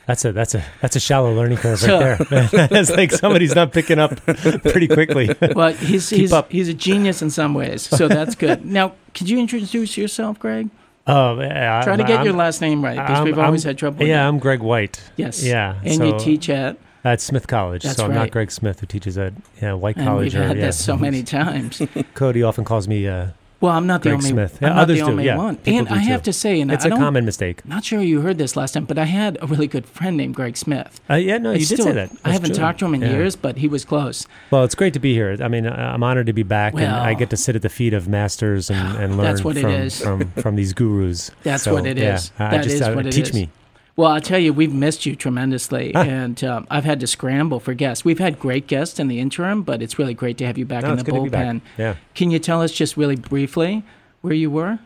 That's 0.06 0.24
a 0.24 0.32
that's 0.32 0.54
a 0.54 0.64
that's 0.80 0.96
a 0.96 1.00
shallow 1.00 1.32
learning 1.32 1.58
curve 1.58 1.78
So- 1.78 2.00
right 2.00 2.28
there. 2.28 2.48
it's 2.72 2.90
like 2.90 3.12
somebody's 3.12 3.54
not 3.54 3.72
picking 3.72 3.98
up 3.98 4.16
pretty 4.24 4.88
quickly. 4.88 5.30
Well, 5.54 5.72
he's 5.74 6.08
Keep 6.08 6.18
he's 6.20 6.32
up. 6.32 6.50
he's 6.50 6.68
a 6.68 6.74
genius 6.74 7.22
in 7.22 7.30
some 7.30 7.54
ways, 7.54 7.82
so 7.82 8.08
that's 8.08 8.34
good. 8.34 8.64
now, 8.64 8.94
could 9.14 9.28
you 9.28 9.38
introduce 9.38 9.96
yourself, 9.96 10.38
Greg? 10.40 10.70
Oh, 11.06 11.40
yeah, 11.40 11.82
Try 11.82 11.96
to 11.96 12.02
I'm- 12.04 12.08
get 12.08 12.24
your 12.24 12.34
last 12.34 12.60
name 12.60 12.82
right 12.84 12.94
because 12.96 13.16
I'm- 13.16 13.24
we've 13.24 13.38
always 13.38 13.64
I'm- 13.66 13.70
had 13.70 13.78
trouble. 13.78 14.06
Yeah. 14.06 14.26
I'm 14.28 14.38
Greg 14.38 14.60
White. 14.60 15.00
yes. 15.16 15.42
Yeah, 15.42 15.74
and 15.84 15.94
so 15.96 16.04
you 16.04 16.18
teach 16.18 16.48
at, 16.48 16.76
at 17.04 17.20
Smith 17.20 17.48
College. 17.48 17.82
That's 17.82 17.96
so 17.96 18.04
I'm 18.04 18.10
right. 18.10 18.16
not 18.18 18.30
Greg 18.30 18.50
Smith 18.52 18.78
who 18.80 18.86
teaches 18.86 19.18
at 19.18 19.32
yeah, 19.60 19.72
White 19.72 19.96
and 19.96 20.06
College. 20.06 20.34
we've 20.34 20.42
or, 20.42 20.46
had 20.46 20.56
yeah. 20.58 20.66
this 20.66 20.82
so 20.82 20.96
many 20.96 21.22
times. 21.38 21.82
Cody 22.14 22.42
often 22.44 22.64
calls 22.64 22.86
me. 22.86 23.08
Uh, 23.08 23.28
Well, 23.62 23.72
I'm 23.72 23.86
not 23.86 24.02
the 24.02 24.10
Greg 24.10 24.18
only. 24.18 24.30
Smith. 24.30 24.58
I'm 24.60 24.70
not 24.70 24.78
others 24.78 24.98
the 24.98 25.04
do, 25.06 25.10
only 25.12 25.24
yeah. 25.24 25.36
one. 25.36 25.56
People 25.56 25.78
and 25.78 25.88
do 25.88 25.94
I 25.94 25.98
have 25.98 26.20
too. 26.22 26.32
to 26.32 26.32
say, 26.34 26.60
and 26.60 26.70
it's 26.72 26.84
I 26.84 26.88
a 26.88 26.90
don't, 26.90 26.98
common 26.98 27.24
mistake. 27.24 27.64
Not 27.64 27.84
sure 27.84 28.02
you 28.02 28.20
heard 28.20 28.36
this 28.36 28.56
last 28.56 28.72
time, 28.72 28.84
but 28.86 28.98
I 28.98 29.04
had 29.04 29.38
a 29.40 29.46
really 29.46 29.68
good 29.68 29.86
friend 29.86 30.16
named 30.16 30.34
Greg 30.34 30.56
Smith. 30.56 31.00
Uh, 31.08 31.14
yeah, 31.14 31.38
no, 31.38 31.52
you 31.52 31.64
did 31.64 31.80
say 31.80 31.92
that. 31.92 32.10
I 32.10 32.14
That's 32.14 32.32
haven't 32.32 32.50
true. 32.50 32.58
talked 32.58 32.80
to 32.80 32.86
him 32.86 32.94
in 32.94 33.02
Yeah. 33.02 33.12
years, 33.12 33.36
but 33.36 33.58
he 33.58 33.68
was 33.68 33.84
close. 33.84 34.26
Well, 34.50 34.64
it's 34.64 34.74
great 34.74 34.92
to 34.94 35.00
be 35.00 35.14
here. 35.14 35.36
I 35.40 35.46
mean, 35.46 35.66
I- 35.66 35.94
I'm 35.94 36.02
honored 36.02 36.26
to 36.26 36.32
be 36.32 36.42
back, 36.42 36.74
and 36.74 36.84
I 36.84 37.10
Well- 37.12 37.18
get 37.20 37.30
to 37.30 37.36
sit 37.36 37.54
at 37.54 37.62
the 37.62 37.68
feet 37.68 37.94
of 37.94 38.08
masters 38.08 38.68
and, 38.68 38.96
and 38.98 39.16
learn 39.16 39.26
That's 39.26 39.44
what 39.44 39.56
it 39.56 39.62
from, 39.62 39.70
is. 39.72 40.00
from 40.02 40.30
from 40.32 40.56
these 40.56 40.72
gurus. 40.72 41.30
That's 41.44 41.66
what 41.66 41.86
it 41.86 41.98
is. 41.98 42.32
I 42.40 42.50
That 42.50 42.64
just 42.64 42.74
is 42.76 42.82
uh, 42.82 42.92
what 42.94 43.06
it 43.06 43.12
teach 43.12 43.28
is. 43.28 43.34
me. 43.34 43.48
Well, 43.94 44.10
I'll 44.10 44.20
tell 44.22 44.38
you, 44.38 44.52
we've 44.54 44.72
missed 44.72 45.04
you 45.04 45.14
tremendously, 45.14 45.92
Ah. 45.94 46.02
and 46.02 46.42
um, 46.44 46.66
I've 46.70 46.84
had 46.84 46.98
to 47.00 47.06
scramble 47.06 47.60
for 47.60 47.74
guests. 47.74 48.04
We've 48.04 48.18
had 48.18 48.38
great 48.38 48.66
guests 48.66 48.98
in 48.98 49.08
the 49.08 49.20
interim, 49.20 49.62
but 49.62 49.82
it's 49.82 49.98
really 49.98 50.14
great 50.14 50.38
to 50.38 50.46
have 50.46 50.56
you 50.56 50.64
back 50.64 50.82
No, 50.84 50.92
in 50.92 50.96
the 50.96 51.04
good 51.04 51.14
to 51.14 51.22
be 51.24 51.28
back. 51.28 51.46
bullpen. 51.46 51.60
Yeah. 51.76 51.94
Can 52.14 52.30
you 52.30 52.38
tell 52.38 52.62
us 52.62 52.72
just 52.72 52.96
really 52.96 53.16
briefly 53.16 53.82
where 54.22 54.32
you 54.32 54.50
were? 54.50 54.78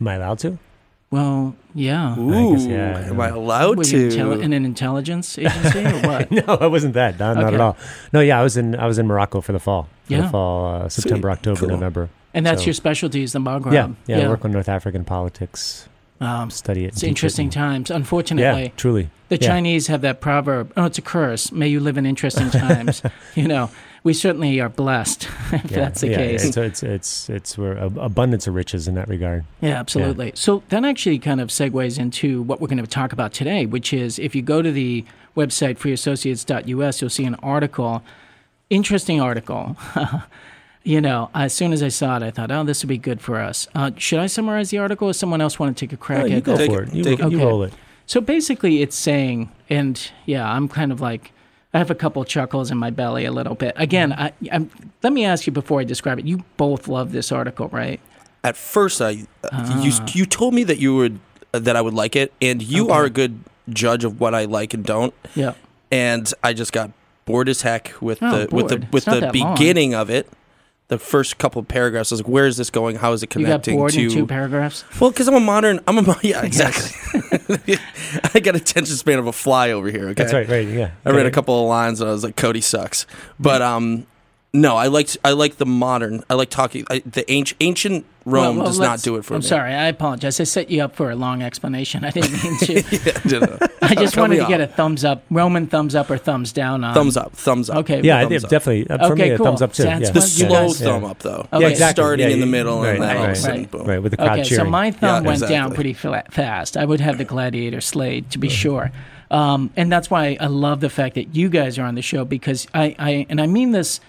Am 0.00 0.08
I 0.08 0.14
allowed 0.14 0.40
to? 0.40 0.58
Well, 1.10 1.54
yeah. 1.74 2.18
Ooh, 2.18 2.52
guess, 2.56 2.66
yeah, 2.66 2.98
am. 3.08 3.20
I 3.20 3.28
allowed 3.28 3.78
Were 3.78 3.84
you 3.84 4.10
to? 4.10 4.16
intelli- 4.16 4.42
in 4.42 4.52
an 4.52 4.64
intelligence 4.66 5.38
agency 5.38 5.84
or 5.86 6.00
what? 6.02 6.30
no, 6.30 6.54
it 6.54 6.70
wasn't 6.70 6.94
that. 6.94 7.18
Not, 7.18 7.36
not 7.36 7.54
at 7.54 7.60
all. 7.60 7.76
No, 8.12 8.20
yeah, 8.20 8.38
I 8.38 8.42
was 8.42 8.56
in 8.58 8.74
I 8.74 8.86
was 8.86 8.98
in 8.98 9.06
Morocco 9.06 9.40
for 9.40 9.52
the 9.52 9.58
fall. 9.58 9.88
For 10.04 10.12
Yeah. 10.12 10.20
the 10.22 10.28
fall, 10.28 10.82
uh, 10.82 10.88
September, 10.90 11.30
October, 11.30 11.60
Cool. 11.60 11.68
November. 11.70 12.10
And 12.34 12.44
that's 12.44 12.60
So- 12.62 12.66
your 12.66 12.74
specialty 12.74 13.22
is 13.22 13.32
the 13.32 13.38
Maghreb. 13.38 13.72
Yeah, 13.72 13.88
yeah, 14.06 14.26
I 14.26 14.28
work 14.28 14.44
on 14.44 14.52
North 14.52 14.68
African 14.68 15.04
politics. 15.04 15.87
Um, 16.20 16.50
Study 16.50 16.84
it. 16.84 16.88
it's 16.88 17.02
interesting 17.04 17.48
times. 17.48 17.90
Unfortunately, 17.90 18.62
Yeah, 18.64 18.68
truly. 18.76 19.08
the 19.28 19.36
yeah. 19.40 19.46
Chinese 19.48 19.86
have 19.86 20.00
that 20.00 20.20
proverb. 20.20 20.72
Oh, 20.76 20.86
it's 20.86 20.98
a 20.98 21.02
curse. 21.02 21.52
May 21.52 21.68
you 21.68 21.78
live 21.80 21.96
in 21.96 22.04
interesting 22.06 22.50
times. 22.66 23.02
you 23.36 23.46
know, 23.46 23.70
we 24.02 24.12
certainly 24.14 24.60
are 24.60 24.68
blessed 24.68 25.28
if 25.52 25.70
Yeah, 25.70 25.78
that's 25.78 26.00
the 26.00 26.08
yeah, 26.08 26.16
case. 26.16 26.44
It's 26.44 26.56
it's 26.56 26.82
it's 26.82 27.30
it's 27.30 27.58
we're 27.58 27.76
ab- 27.78 27.98
abundance 27.98 28.46
of 28.48 28.54
riches 28.54 28.88
in 28.88 28.94
that 28.96 29.06
regard. 29.08 29.44
Yeah, 29.60 29.78
absolutely. 29.78 30.32
So 30.34 30.62
that 30.70 30.84
actually 30.84 31.18
kind 31.20 31.40
of 31.40 31.48
segues 31.50 31.98
into 31.98 32.42
what 32.42 32.60
we're 32.60 32.68
going 32.68 32.78
to 32.82 32.86
talk 32.88 33.12
about 33.12 33.32
today, 33.32 33.64
which 33.66 33.92
is 33.92 34.18
if 34.18 34.34
you 34.34 34.42
go 34.42 34.60
to 34.60 34.72
the 34.72 35.04
website 35.36 35.78
freeassociates.us, 35.78 37.00
you'll 37.00 37.10
see 37.10 37.24
an 37.26 37.36
article, 37.36 38.02
interesting 38.70 39.20
article. 39.20 39.76
you 40.84 41.00
know, 41.00 41.30
as 41.34 41.52
soon 41.52 41.72
as 41.72 41.82
I 41.82 41.88
saw 41.88 42.16
it, 42.16 42.22
I 42.22 42.30
thought, 42.30 42.50
oh, 42.50 42.64
this 42.64 42.82
would 42.82 42.88
be 42.88 42.98
good 42.98 43.20
for 43.20 43.40
us. 43.40 43.68
Uh, 43.74 43.90
should 43.96 44.18
I 44.20 44.26
summarize 44.26 44.70
the 44.70 44.78
article 44.78 45.08
or 45.08 45.12
someone 45.12 45.40
else 45.40 45.58
want 45.58 45.76
to 45.76 45.86
take 45.86 45.92
a 45.92 45.96
crack 45.96 46.22
Oh, 46.22 46.26
you 46.26 46.36
at 46.38 46.44
go 46.44 46.52
this? 46.56 46.66
Take 46.68 46.70
for 46.76 46.82
it, 46.82 46.88
it. 46.88 46.94
You, 46.94 47.04
take 47.04 47.18
ro- 47.20 47.26
it. 47.26 47.32
you 47.32 47.38
roll 47.40 47.62
it. 47.64 47.72
So 48.06 48.20
basically, 48.20 48.80
it's 48.80 48.96
saying, 48.96 49.52
and 49.68 50.10
yeah, 50.24 50.50
I'm 50.50 50.68
kind 50.68 50.92
of 50.92 51.00
like, 51.00 51.32
I 51.74 51.78
have 51.78 51.90
a 51.90 51.94
couple 51.94 52.24
chuckles 52.24 52.70
in 52.70 52.78
my 52.78 52.88
belly 52.90 53.26
a 53.26 53.32
little 53.32 53.54
bit. 53.54 53.74
Again, 53.76 54.14
I, 54.14 54.32
I'm, 54.50 54.70
let 55.02 55.12
me 55.12 55.26
ask 55.26 55.46
you 55.46 55.52
before 55.52 55.80
I 55.80 55.84
describe 55.84 56.18
it. 56.18 56.24
You 56.24 56.42
both 56.56 56.88
love 56.88 57.12
this 57.12 57.30
article, 57.30 57.68
right? 57.68 58.00
At 58.42 58.56
first, 58.56 59.02
I 59.02 59.26
Ah. 59.52 59.82
you 59.82 59.92
you 60.14 60.24
told 60.24 60.54
me 60.54 60.62
that 60.64 60.78
you 60.78 60.94
would 60.96 61.18
that 61.52 61.76
I 61.76 61.80
would 61.82 61.92
like 61.92 62.16
it, 62.16 62.32
and 62.40 62.62
you 62.62 62.84
Okay. 62.84 62.92
are 62.92 63.04
a 63.04 63.10
good 63.10 63.40
judge 63.68 64.04
of 64.04 64.20
what 64.20 64.34
I 64.34 64.44
like 64.46 64.72
and 64.72 64.84
don't. 64.84 65.12
Yeah. 65.34 65.52
And 65.90 66.32
I 66.42 66.52
just 66.54 66.72
got 66.72 66.92
bored 67.26 67.48
as 67.48 67.62
heck 67.62 67.92
with 68.00 68.22
Oh, 68.22 68.46
the 68.46 68.54
with 68.54 68.68
the 68.68 68.76
with 68.92 68.94
It's 68.94 69.04
the 69.06 69.20
that 69.20 69.34
long. 69.34 69.54
beginning 69.54 69.94
of 69.94 70.08
it. 70.08 70.28
The 70.88 70.98
first 70.98 71.36
couple 71.36 71.60
of 71.60 71.68
paragraphs, 71.68 72.10
I 72.10 72.14
was 72.14 72.22
like, 72.22 72.28
"Where 72.28 72.46
is 72.46 72.56
this 72.56 72.70
going? 72.70 72.96
How 72.96 73.12
is 73.12 73.22
it 73.22 73.34
You 73.34 73.42
got 73.42 73.46
connecting 73.46 73.76
bored 73.76 73.92
to?" 73.92 74.00
in 74.04 74.10
two 74.10 74.26
paragraphs? 74.26 74.84
well, 74.98 75.10
because 75.10 75.28
I'm 75.28 75.34
a 75.34 75.40
modern, 75.40 75.80
I'm 75.86 75.98
a 75.98 76.02
mo- 76.02 76.16
yeah, 76.22 76.42
exactly. 76.42 76.90
I 78.34 78.40
got 78.40 78.54
a 78.54 78.58
attention 78.58 78.96
span 78.96 79.18
of 79.18 79.26
a 79.26 79.32
fly 79.32 79.70
over 79.72 79.90
here. 79.90 80.08
Okay, 80.08 80.14
That's 80.14 80.32
right. 80.32 80.48
Right. 80.48 80.66
Yeah. 80.66 80.92
I 81.04 81.10
read 81.10 81.26
a 81.26 81.30
couple 81.30 81.60
of 81.62 81.68
lines 81.68 82.00
and 82.00 82.08
I 82.08 82.12
was 82.12 82.24
like, 82.24 82.36
Cody 82.36 82.62
sucks. 82.62 83.06
But 83.38 83.60
um, 83.60 84.06
no, 84.60 84.76
I 84.76 84.86
liked 84.88 85.16
I 85.24 85.32
like 85.32 85.56
the 85.56 85.66
modern. 85.66 86.22
I 86.28 86.34
like 86.34 86.50
talking. 86.50 86.84
I, 86.90 87.02
the 87.06 87.30
ancient 87.30 87.56
ancient 87.60 88.06
Rome 88.24 88.56
Well, 88.56 88.64
well, 88.64 88.66
does 88.66 88.78
not 88.78 89.00
do 89.00 89.16
it 89.16 89.24
for 89.24 89.34
I'm 89.34 89.40
me. 89.40 89.46
sorry. 89.46 89.72
I 89.72 89.86
apologize. 89.86 90.38
I 90.38 90.44
set 90.44 90.70
you 90.70 90.82
up 90.82 90.94
for 90.94 91.10
a 91.10 91.16
long 91.16 91.42
explanation. 91.42 92.04
I 92.04 92.10
didn't 92.10 92.32
mean 92.44 92.58
to. 92.58 92.72
yeah, 92.90 93.20
you 93.24 93.40
know. 93.46 93.58
I 93.80 93.94
just 93.94 94.14
Cut 94.14 94.20
wanted 94.22 94.34
me 94.38 94.42
to 94.44 94.48
get 94.48 94.60
a 94.60 94.66
thumbs 94.66 95.02
up, 95.04 95.22
Roman 95.30 95.66
thumbs 95.66 95.94
up 95.94 96.10
or 96.10 96.18
thumbs 96.18 96.52
down 96.52 96.84
on. 96.84 96.92
thumbs 96.92 97.16
up, 97.16 97.32
thumbs 97.32 97.70
up. 97.70 97.78
Okay. 97.78 98.02
Yeah, 98.02 98.18
I 98.18 98.22
thumbs 98.22 98.32
did, 98.32 98.44
up. 98.44 98.50
definitely. 98.50 98.90
Uh, 98.90 99.06
for 99.06 99.12
Okay, 99.14 99.22
me, 99.22 99.30
a 99.30 99.36
cool. 99.38 99.46
thumbs 99.46 99.62
up 99.62 99.72
too. 99.72 99.84
That's 99.84 100.02
yeah. 100.08 100.10
The 100.10 100.20
you 100.20 100.26
slow 100.26 100.48
guys- 100.66 100.80
thumb 100.80 101.02
yeah. 101.04 101.08
up 101.10 101.18
though. 101.20 101.48
Okay. 101.52 101.60
Yeah, 101.62 101.68
exactly. 101.68 102.02
Starting 102.02 102.28
Yeah, 102.28 102.34
in 102.34 102.40
the 102.40 102.46
middle 102.46 102.82
right, 102.82 102.94
and 102.96 103.02
then 103.02 103.10
all 103.16 103.22
of 103.22 103.24
a 103.24 103.28
right, 103.28 103.36
sudden, 103.36 103.60
right. 103.62 103.70
boom. 103.70 103.86
Right, 103.86 104.02
with 104.02 104.10
the 104.12 104.16
crowd 104.18 104.40
Okay, 104.40 104.44
so 104.56 104.64
my 104.64 104.90
thumb 104.90 105.24
Yeah, 105.24 105.28
went 105.30 105.48
down 105.48 105.72
pretty 105.74 105.94
fla- 105.94 106.24
fast. 106.30 106.76
I 106.76 106.84
would 106.84 107.00
have 107.00 107.16
the 107.16 107.24
gladiator 107.24 107.80
slayed 107.80 108.30
to 108.32 108.38
be 108.38 108.50
sure, 108.50 108.92
um, 109.30 109.70
and 109.76 109.90
that's 109.90 110.10
why 110.10 110.36
I 110.38 110.46
love 110.48 110.80
the 110.80 110.90
fact 110.90 111.14
that 111.14 111.34
you 111.34 111.48
guys 111.48 111.78
are 111.78 111.84
on 111.86 111.94
the 111.94 112.02
show 112.02 112.26
because 112.26 112.66
I, 112.74 112.94
I 112.98 113.26
and 113.30 113.40
I 113.40 113.46
mean 113.46 113.70
this 113.72 114.00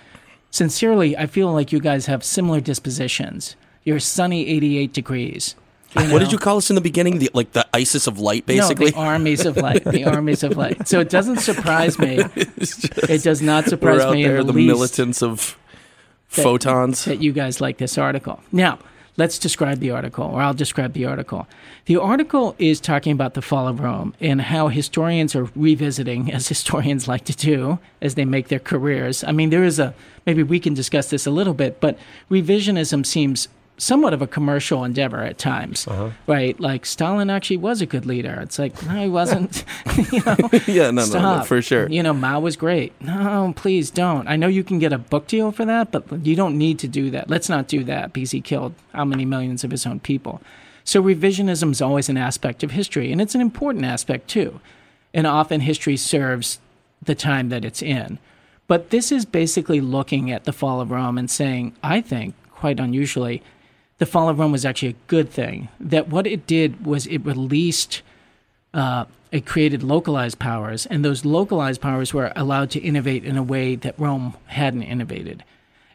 sincerely, 0.51 1.17
I 1.17 1.25
feel 1.27 1.51
like 1.51 1.71
you 1.71 1.79
guys 1.79 2.05
have 2.07 2.23
similar 2.23 2.59
dispositions. 2.61 3.55
You're 3.83 3.99
sunny 3.99 4.47
88 4.47 4.93
degrees. 4.93 5.55
What 5.93 6.07
know? 6.07 6.19
did 6.19 6.31
you 6.31 6.37
call 6.37 6.57
us 6.57 6.69
in 6.69 6.75
the 6.75 6.81
beginning? 6.81 7.17
The, 7.17 7.31
like 7.33 7.53
the 7.53 7.65
ISIS 7.73 8.05
of 8.05 8.19
light, 8.19 8.45
basically. 8.45 8.91
No, 8.91 8.91
the 8.91 8.97
armies 8.97 9.45
of 9.45 9.57
light. 9.57 9.83
The 9.83 10.03
armies 10.15 10.43
of 10.43 10.55
light. 10.55 10.87
So 10.87 10.99
it 10.99 11.09
doesn't 11.09 11.37
surprise 11.39 11.97
me. 11.97 12.19
it 12.35 13.23
does 13.23 13.41
not 13.41 13.65
surprise 13.65 13.97
We're 13.97 14.07
out 14.07 14.13
me 14.13 14.23
there, 14.23 14.37
in 14.37 14.47
the, 14.47 14.53
the 14.53 14.67
militants 14.67 15.23
of 15.23 15.57
that- 16.35 16.43
photons. 16.43 17.05
that 17.05 17.23
you 17.23 17.31
guys 17.31 17.59
like 17.59 17.79
this 17.79 17.97
article. 17.97 18.39
Now, 18.51 18.77
let's 19.19 19.37
describe 19.37 19.79
the 19.79 19.91
article, 19.91 20.23
or 20.23 20.41
I'll 20.41 20.53
describe 20.53 20.93
the 20.93 21.05
article. 21.05 21.45
The 21.85 21.97
article 21.97 22.55
is 22.57 22.79
talking 22.79 23.11
about 23.11 23.33
the 23.33 23.41
fall 23.41 23.67
of 23.67 23.81
Rome 23.81 24.15
and 24.21 24.41
how 24.41 24.69
historians 24.69 25.35
are 25.35 25.49
revisiting, 25.55 26.31
as 26.37 26.47
historians 26.47 27.07
like 27.07 27.25
to 27.25 27.33
do, 27.33 27.79
as 28.01 28.15
they 28.15 28.25
make 28.25 28.47
their 28.47 28.59
careers. 28.59 29.23
I 29.25 29.33
mean, 29.33 29.49
there 29.49 29.65
is 29.65 29.77
a 29.77 29.93
maybe 30.25 30.41
we 30.41 30.59
can 30.59 30.73
discuss 30.73 31.09
this 31.09 31.27
a 31.27 31.31
little 31.31 31.53
bit, 31.53 31.81
but 31.81 31.99
revisionism 32.31 33.05
seems 33.05 33.49
somewhat 33.79 34.13
of 34.13 34.21
a 34.21 34.27
commercial 34.27 34.83
endeavor 34.83 35.19
at 35.23 35.37
times, 35.37 35.87
uh-huh. 35.87 36.11
right? 36.27 36.59
Like 36.59 36.85
Stalin 36.85 37.29
actually 37.29 37.57
was 37.57 37.81
a 37.81 37.85
good 37.85 38.05
leader. 38.05 38.39
It's 38.41 38.59
like 38.59 38.81
no, 38.85 39.01
he 39.01 39.09
wasn't. 39.09 39.63
you 40.11 40.21
know, 40.23 40.35
yeah, 40.67 40.91
no, 40.91 41.05
no, 41.05 41.37
no, 41.37 41.43
for 41.43 41.61
sure. 41.61 41.89
You 41.89 42.03
know, 42.03 42.13
Mao 42.13 42.39
was 42.39 42.55
great. 42.55 42.93
No, 43.01 43.53
please 43.55 43.89
don't. 43.89 44.27
I 44.27 44.35
know 44.35 44.47
you 44.47 44.63
can 44.63 44.79
get 44.79 44.93
a 44.93 44.97
book 44.97 45.27
deal 45.27 45.51
for 45.51 45.65
that, 45.65 45.91
but 45.91 46.25
you 46.25 46.35
don't 46.35 46.57
need 46.57 46.79
to 46.79 46.87
do 46.87 47.09
that. 47.11 47.29
Let's 47.29 47.49
not 47.49 47.67
do 47.67 47.83
that 47.85 48.13
because 48.13 48.31
he 48.31 48.41
killed 48.41 48.75
how 48.93 49.05
many 49.05 49.25
millions 49.25 49.63
of 49.63 49.71
his 49.71 49.85
own 49.85 49.99
people. 49.99 50.41
So 50.83 51.01
revisionism 51.01 51.71
is 51.71 51.81
always 51.81 52.09
an 52.09 52.17
aspect 52.17 52.63
of 52.63 52.71
history, 52.71 53.11
and 53.11 53.21
it's 53.21 53.35
an 53.35 53.41
important 53.41 53.85
aspect 53.85 54.27
too. 54.27 54.59
And 55.13 55.25
often 55.25 55.61
history 55.61 55.97
serves 55.97 56.59
the 57.01 57.15
time 57.15 57.49
that 57.49 57.65
it's 57.65 57.81
in. 57.81 58.19
But 58.67 58.91
this 58.91 59.11
is 59.11 59.25
basically 59.25 59.81
looking 59.81 60.31
at 60.31 60.43
the 60.43 60.53
fall 60.53 60.79
of 60.79 60.91
Rome 60.91 61.17
and 61.17 61.29
saying, 61.29 61.75
I 61.81 62.01
think, 62.01 62.35
quite 62.51 62.79
unusually, 62.79 63.41
the 63.99 64.05
fall 64.05 64.29
of 64.29 64.39
Rome 64.39 64.51
was 64.51 64.65
actually 64.65 64.89
a 64.89 64.95
good 65.07 65.29
thing. 65.29 65.69
That 65.79 66.09
what 66.09 66.25
it 66.25 66.47
did 66.47 66.85
was 66.85 67.05
it 67.07 67.19
released 67.19 68.01
uh, 68.73 69.05
it 69.31 69.45
created 69.45 69.83
localized 69.83 70.39
powers, 70.39 70.85
and 70.85 71.05
those 71.05 71.23
localized 71.23 71.81
powers 71.81 72.13
were 72.13 72.31
allowed 72.35 72.71
to 72.71 72.79
innovate 72.79 73.23
in 73.23 73.37
a 73.37 73.43
way 73.43 73.75
that 73.75 73.99
Rome 73.99 74.35
hadn't 74.47 74.83
innovated. 74.83 75.43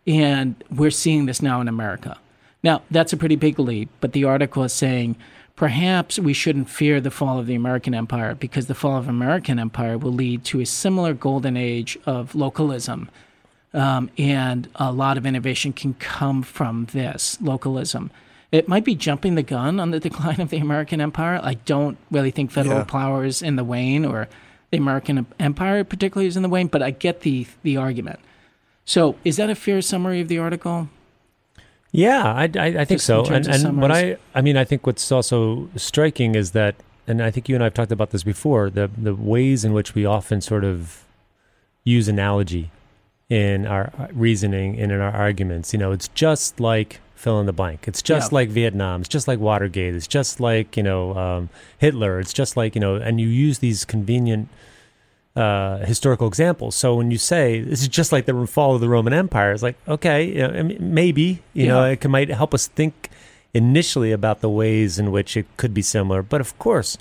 And 0.07 0.55
we're 0.71 0.91
seeing 0.91 1.27
this 1.27 1.43
now 1.43 1.61
in 1.61 1.69
America. 1.69 2.19
Now, 2.63 2.83
that's 2.91 3.13
a 3.13 3.17
pretty 3.17 3.37
big 3.37 3.59
leap, 3.59 3.89
but 4.01 4.13
the 4.13 4.25
article 4.25 4.63
is 4.65 4.73
saying 4.73 5.17
perhaps 5.57 6.19
we 6.19 6.33
shouldn't 6.33 6.71
fear 6.71 7.01
the 7.01 7.11
fall 7.11 7.39
of 7.39 7.47
the 7.47 7.55
American 7.55 7.95
empire 7.95 8.35
because 8.35 8.67
the 8.67 8.75
fall 8.75 8.97
of 8.97 9.09
American 9.09 9.59
empire 9.59 9.99
will 9.99 10.13
lead 10.13 10.45
to 10.45 10.61
a 10.61 10.67
similar 10.67 11.13
golden 11.13 11.57
age 11.57 11.99
of 12.07 12.35
localism. 12.35 13.09
Um, 13.75 14.09
and 14.17 14.69
a 14.77 14.93
lot 14.93 15.19
of 15.19 15.27
innovation 15.27 15.73
can 15.73 15.95
come 15.95 16.43
from 16.43 16.87
this 16.93 17.37
localism. 17.41 18.11
It 18.53 18.69
might 18.69 18.85
be 18.85 18.95
jumping 18.95 19.35
the 19.35 19.43
gun 19.43 19.81
on 19.81 19.91
the 19.91 19.99
decline 20.09 20.41
of 20.41 20.51
the 20.51 20.59
American 20.59 21.01
empire. 21.01 21.41
I 21.43 21.55
don't 21.55 21.99
really 22.11 22.31
think 22.31 22.53
federal 22.53 22.79
Yeah. 22.79 22.85
power 22.85 23.25
is 23.25 23.43
in 23.43 23.57
the 23.57 23.65
wane 23.65 24.05
or 24.05 24.29
the 24.71 24.79
American 24.79 25.27
empire 25.41 25.83
particularly 25.85 26.29
is 26.29 26.37
in 26.37 26.43
the 26.45 26.49
wane, 26.49 26.69
but 26.69 26.83
I 26.83 26.91
get 26.91 27.21
the 27.21 27.47
the 27.65 27.77
argument. 27.77 28.21
So, 28.85 29.17
is 29.25 29.37
that 29.37 29.51
a 29.51 29.55
fair 29.55 29.81
summary 29.83 30.21
of 30.21 30.29
the 30.29 30.39
article? 30.39 30.89
Yeah, 31.91 32.25
I, 32.25 32.43
I, 32.43 32.67
I 32.67 32.85
think 32.85 32.99
Just 33.01 33.07
so. 33.07 33.25
And 33.25 33.47
and 33.47 33.81
what 33.81 33.91
I. 33.91 34.17
I 34.35 34.41
mean, 34.41 34.57
I 34.57 34.65
think 34.65 34.87
what's 34.87 35.11
also 35.13 35.69
striking 35.77 36.35
is 36.35 36.51
that, 36.53 36.75
and 37.07 37.23
I 37.23 37.31
think 37.31 37.49
you 37.49 37.55
and 37.55 37.63
I 37.63 37.67
have 37.67 37.75
talked 37.75 37.93
about 37.93 38.11
this 38.11 38.25
before, 38.25 38.69
the 38.71 38.91
the 38.97 39.15
ways 39.15 39.65
in 39.65 39.73
which 39.73 39.95
we 39.95 40.05
often 40.05 40.41
sort 40.41 40.65
of 40.65 41.05
use 41.85 42.09
analogy 42.09 42.71
in 43.31 43.67
our 43.67 43.91
reasoning 44.13 44.79
and 44.79 44.93
in 44.93 45.01
our 45.01 45.13
arguments. 45.13 45.73
You 45.73 45.79
know, 45.79 45.93
it's 45.93 46.09
just 46.09 46.61
like 46.61 47.01
fill 47.15 47.41
in 47.41 47.47
the 47.47 47.53
blank. 47.53 47.89
It's 47.89 48.03
just 48.03 48.31
Yeah. 48.33 48.35
like 48.37 48.49
Vietnam. 48.51 49.01
It's 49.01 49.09
just 49.09 49.27
like 49.29 49.39
Watergate. 49.39 49.95
It's 49.95 50.07
just 50.07 50.41
like 50.41 50.77
you 50.77 50.83
know 50.83 51.17
um, 51.17 51.49
Hitler. 51.79 52.21
It's 52.21 52.33
just 52.33 52.57
like 52.57 52.75
you 52.75 52.81
know, 52.81 52.97
and 52.97 53.21
you 53.21 53.29
use 53.29 53.59
these 53.61 53.85
convenient 53.85 54.49
uh, 55.37 55.79
historical 55.79 56.29
examples. 56.29 56.77
So 56.77 56.95
when 56.95 57.11
you 57.11 57.19
say 57.19 57.61
this 57.61 57.81
is 57.83 57.89
just 57.89 58.13
like 58.13 58.27
the 58.27 58.47
fall 58.47 58.75
of 58.75 58.81
the 58.81 58.89
Roman 58.89 59.13
Empire, 59.13 59.53
it's 59.53 59.63
like 59.63 59.77
okay, 59.89 60.25
you 60.25 60.47
know, 60.47 60.77
maybe 60.81 61.43
you 61.55 61.67
know 61.67 61.85
it 61.85 62.01
can, 62.01 62.11
might 62.11 62.29
help 62.29 62.55
us 62.55 62.67
think 62.69 63.11
initially 63.53 64.13
about 64.13 64.41
the 64.41 64.51
ways 64.51 64.99
in 64.99 65.11
which 65.13 65.37
it 65.37 65.47
could 65.57 65.73
be 65.75 65.83
similar. 65.83 66.23
But 66.23 66.41
of 66.41 66.57
course, 66.59 66.99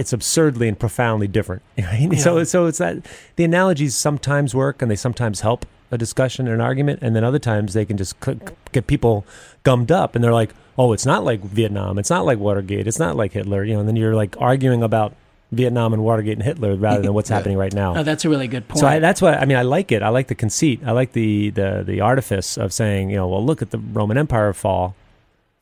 it's 0.00 0.12
absurdly 0.12 0.66
and 0.66 0.78
profoundly 0.78 1.28
different. 1.28 1.62
Right? 1.78 2.18
So 2.18 2.42
so 2.44 2.66
it's 2.66 2.78
that 2.78 3.06
the 3.36 3.44
analogies 3.44 3.94
sometimes 3.94 4.54
work 4.54 4.80
and 4.82 4.90
they 4.90 4.96
sometimes 4.96 5.40
help 5.40 5.66
a 5.90 5.98
discussion 5.98 6.46
and 6.46 6.54
an 6.54 6.60
argument, 6.60 7.00
and 7.02 7.14
then 7.14 7.24
other 7.24 7.38
times 7.38 7.74
they 7.74 7.84
can 7.84 7.96
just 7.96 8.14
c- 8.24 8.38
get 8.72 8.86
people 8.86 9.24
gummed 9.64 9.90
up 9.90 10.14
and 10.14 10.22
they're 10.22 10.32
like, 10.32 10.54
oh, 10.78 10.92
it's 10.92 11.04
not 11.04 11.24
like 11.24 11.40
Vietnam, 11.42 11.98
it's 11.98 12.10
not 12.10 12.24
like 12.24 12.38
Watergate, 12.38 12.86
it's 12.86 12.98
not 12.98 13.16
like 13.16 13.32
Hitler, 13.32 13.64
you 13.64 13.74
know, 13.74 13.80
and 13.80 13.88
then 13.88 13.96
you're 13.96 14.14
like 14.14 14.36
arguing 14.40 14.82
about 14.82 15.14
Vietnam 15.52 15.92
and 15.92 16.04
Watergate 16.04 16.34
and 16.34 16.44
Hitler 16.44 16.76
rather 16.76 17.02
than 17.02 17.12
what's 17.12 17.28
happening 17.36 17.58
right 17.58 17.74
now. 17.74 17.96
Oh, 17.98 18.02
that's 18.04 18.24
a 18.24 18.28
really 18.28 18.46
good 18.46 18.68
point. 18.68 18.78
So 18.78 18.86
I, 18.86 19.00
that's 19.00 19.20
what 19.20 19.34
I 19.34 19.44
mean. 19.46 19.56
I 19.58 19.62
like 19.62 19.90
it. 19.90 20.00
I 20.02 20.08
like 20.10 20.28
the 20.28 20.36
conceit. 20.36 20.80
I 20.86 20.92
like 20.92 21.12
the 21.12 21.50
the 21.50 21.82
the 21.84 22.00
artifice 22.00 22.56
of 22.56 22.72
saying, 22.72 23.10
you 23.10 23.16
know, 23.16 23.26
well, 23.28 23.44
look 23.44 23.60
at 23.60 23.70
the 23.70 23.78
Roman 23.78 24.16
Empire 24.16 24.52
fall, 24.52 24.94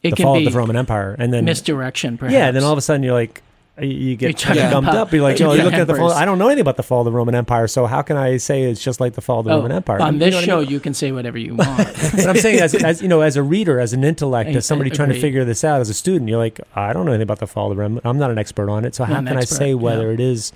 it 0.02 0.10
the 0.10 0.16
can 0.16 0.24
fall 0.24 0.38
be 0.38 0.46
of 0.46 0.52
the 0.52 0.58
Roman 0.58 0.76
Empire, 0.76 1.16
and 1.18 1.32
then 1.32 1.46
misdirection, 1.46 2.18
perhaps. 2.18 2.34
yeah, 2.34 2.50
then 2.50 2.62
all 2.64 2.72
of 2.72 2.78
a 2.78 2.82
sudden 2.82 3.02
you're 3.02 3.14
like, 3.14 3.42
you- 3.80 3.88
you 3.88 4.16
get 4.16 4.36
talking 4.38 4.62
gummed 4.70 4.88
about 4.88 4.96
up. 4.96 5.12
You're 5.12 5.22
like, 5.22 5.38
you 5.38 5.50
you 5.52 5.62
look 5.62 5.72
at 5.74 5.86
the 5.86 5.94
fall. 5.94 6.10
I 6.12 6.24
don't 6.24 6.38
know 6.38 6.46
anything 6.46 6.62
about 6.62 6.76
the 6.76 6.82
fall 6.82 7.00
of 7.00 7.04
the 7.06 7.12
Roman 7.12 7.34
Empire, 7.34 7.66
so 7.68 7.86
how 7.86 8.02
can 8.02 8.16
I 8.16 8.36
say 8.38 8.62
it's 8.64 8.82
just 8.82 9.00
like 9.00 9.14
the 9.14 9.20
fall 9.20 9.40
of 9.40 9.44
the 9.46 9.52
Oh, 9.52 9.56
Roman 9.58 9.72
Empire? 9.72 10.00
On 10.02 10.14
You 10.14 10.18
this 10.20 10.30
know 10.30 10.36
what 10.38 10.42
I 10.42 10.46
show, 10.46 10.60
mean? 10.60 10.70
you 10.70 10.80
can 10.80 10.94
say 10.94 11.12
whatever 11.12 11.38
you 11.38 11.54
want. 11.54 11.76
but 11.76 12.26
I'm 12.26 12.36
saying, 12.36 12.60
as, 12.60 12.74
as 12.74 13.02
you 13.02 13.08
know, 13.08 13.20
as 13.20 13.36
a 13.36 13.42
reader, 13.42 13.78
as 13.80 13.92
an 13.92 14.04
intellect, 14.04 14.50
as 14.50 14.66
somebody 14.66 14.90
trying 14.90 15.10
to 15.10 15.20
figure 15.20 15.44
this 15.44 15.64
out, 15.64 15.80
as 15.80 15.88
a 15.88 15.94
student, 15.94 16.28
you're 16.28 16.38
like, 16.38 16.60
I 16.74 16.92
don't 16.92 17.04
know 17.06 17.12
anything 17.12 17.22
about 17.24 17.38
the 17.38 17.46
fall 17.46 17.70
of 17.70 17.76
the 17.76 17.82
Roman. 17.82 18.00
I'm 18.04 18.18
not 18.18 18.30
an 18.30 18.38
expert 18.38 18.68
on 18.70 18.84
it, 18.84 18.94
so 18.94 19.04
how 19.04 19.20
Not 19.20 19.26
can 19.28 19.36
I 19.36 19.44
say 19.44 19.74
whether 19.74 20.08
yeah. 20.08 20.14
it 20.14 20.20
is 20.20 20.52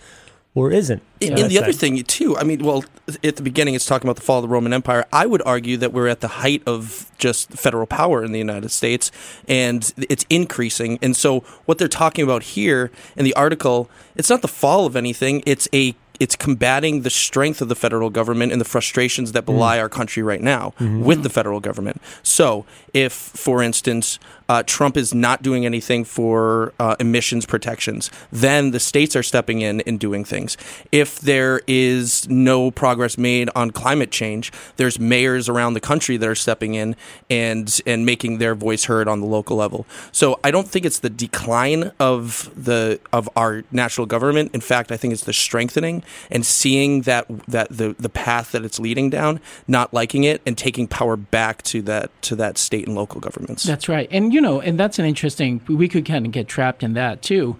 or 0.55 0.71
isn't? 0.71 1.03
And, 1.21 1.39
So 1.39 1.43
and 1.43 1.51
the 1.51 1.59
other 1.59 1.73
thing 1.73 2.03
too, 2.03 2.37
I 2.37 2.45
mean, 2.45 2.63
well, 2.63 2.85
at 3.25 3.37
the 3.37 3.43
beginning 3.43 3.75
it's 3.75 3.87
talking 3.87 4.07
about 4.07 4.17
the 4.17 4.23
fall 4.23 4.39
of 4.39 4.43
the 4.43 4.49
Roman 4.49 4.73
Empire. 4.73 5.07
I 5.13 5.27
would 5.27 5.43
argue 5.47 5.77
that 5.79 5.93
we're 5.93 6.09
at 6.09 6.21
the 6.21 6.29
height 6.29 6.63
of 6.67 7.11
just 7.19 7.51
federal 7.51 7.87
power 7.87 8.25
in 8.25 8.33
the 8.33 8.39
United 8.39 8.71
States, 8.71 9.11
and 9.49 9.93
it's 9.97 10.27
increasing. 10.29 10.99
And 11.01 11.17
so, 11.17 11.41
what 11.65 11.79
they're 11.79 11.89
talking 11.89 12.23
about 12.25 12.43
here 12.43 12.91
in 13.17 13.25
the 13.25 13.35
article, 13.35 13.89
it's 14.15 14.29
not 14.29 14.43
the 14.43 14.49
fall 14.49 14.85
of 14.85 14.95
anything; 14.95 15.43
it's 15.47 15.69
a 15.73 15.95
it's 16.23 16.37
combating 16.37 17.03
the 17.03 17.11
strength 17.11 17.61
of 17.61 17.69
the 17.69 17.75
federal 17.75 18.09
government 18.09 18.53
and 18.53 18.61
the 18.61 18.65
frustrations 18.65 19.33
that 19.33 19.45
belie 19.45 19.81
our 19.81 19.89
country 19.89 20.23
right 20.23 20.41
now 20.41 20.73
with 20.79 21.25
the 21.25 21.29
federal 21.29 21.59
government. 21.59 22.01
So, 22.23 22.65
if, 22.95 23.13
for 23.13 23.61
instance, 23.61 24.21
uh, 24.49 24.63
Trump 24.65 24.97
is 24.97 25.13
not 25.13 25.43
doing 25.43 25.67
anything 25.67 26.05
for 26.05 26.75
uh, 26.79 26.95
emissions 27.01 27.45
protections, 27.45 28.09
then 28.31 28.71
the 28.71 28.79
states 28.79 29.17
are 29.17 29.23
stepping 29.25 29.63
in 29.63 29.81
and 29.81 29.99
doing 29.99 30.25
things. 30.25 30.57
If 30.93 31.19
there 31.21 31.63
is 31.67 32.29
no 32.29 32.71
progress 32.71 33.19
made 33.19 33.51
on 33.57 33.73
climate 33.73 34.13
change, 34.13 34.53
there's 34.77 35.01
mayors 35.01 35.49
around 35.49 35.75
the 35.75 35.81
country 35.81 36.17
that 36.19 36.29
are 36.29 36.37
stepping 36.37 36.75
in 36.75 36.95
and 37.31 37.81
and 37.85 38.07
making 38.07 38.39
their 38.39 38.55
voice 38.55 38.85
heard 38.85 39.09
on 39.09 39.21
the 39.21 39.27
local 39.27 39.57
level. 39.57 39.87
So 40.13 40.39
I 40.45 40.53
don't 40.53 40.69
think 40.69 40.85
it's 40.85 41.01
the 41.01 41.11
decline 41.11 41.91
of 41.99 42.49
the 42.55 43.01
of 43.13 43.29
our 43.35 43.65
national 43.73 44.07
government. 44.07 44.51
In 44.55 44.61
fact, 44.61 44.93
I 44.93 44.97
think 44.97 45.13
it's 45.13 45.25
the 45.25 45.33
strengthening 45.33 46.05
and 46.31 46.45
seeing 46.45 47.03
that 47.03 47.27
that 47.47 47.69
the 47.71 47.95
the 47.99 48.09
path 48.09 48.53
that 48.53 48.65
it's 48.65 48.79
leading 48.79 49.11
down, 49.11 49.41
not 49.67 49.93
liking 49.93 50.25
it, 50.25 50.41
and 50.47 50.57
taking 50.57 50.87
power 50.87 51.17
back 51.17 51.63
to 51.65 51.83
that 51.83 52.11
to 52.23 52.37
that 52.37 52.59
state 52.59 52.87
and 52.87 52.97
local 52.97 53.21
governments. 53.21 53.65
That's 53.65 53.89
right. 53.89 54.09
And, 54.11 54.33
you 54.33 54.41
know, 54.41 54.61
and 54.61 54.79
that's 54.79 54.99
an 54.99 55.05
interesting, 55.05 55.61
we 55.69 55.89
could 55.89 56.05
kind 56.05 56.27
of 56.27 56.33
get 56.33 56.49
trapped 56.49 56.83
in 56.83 56.95
that 56.95 57.23
too. 57.23 57.57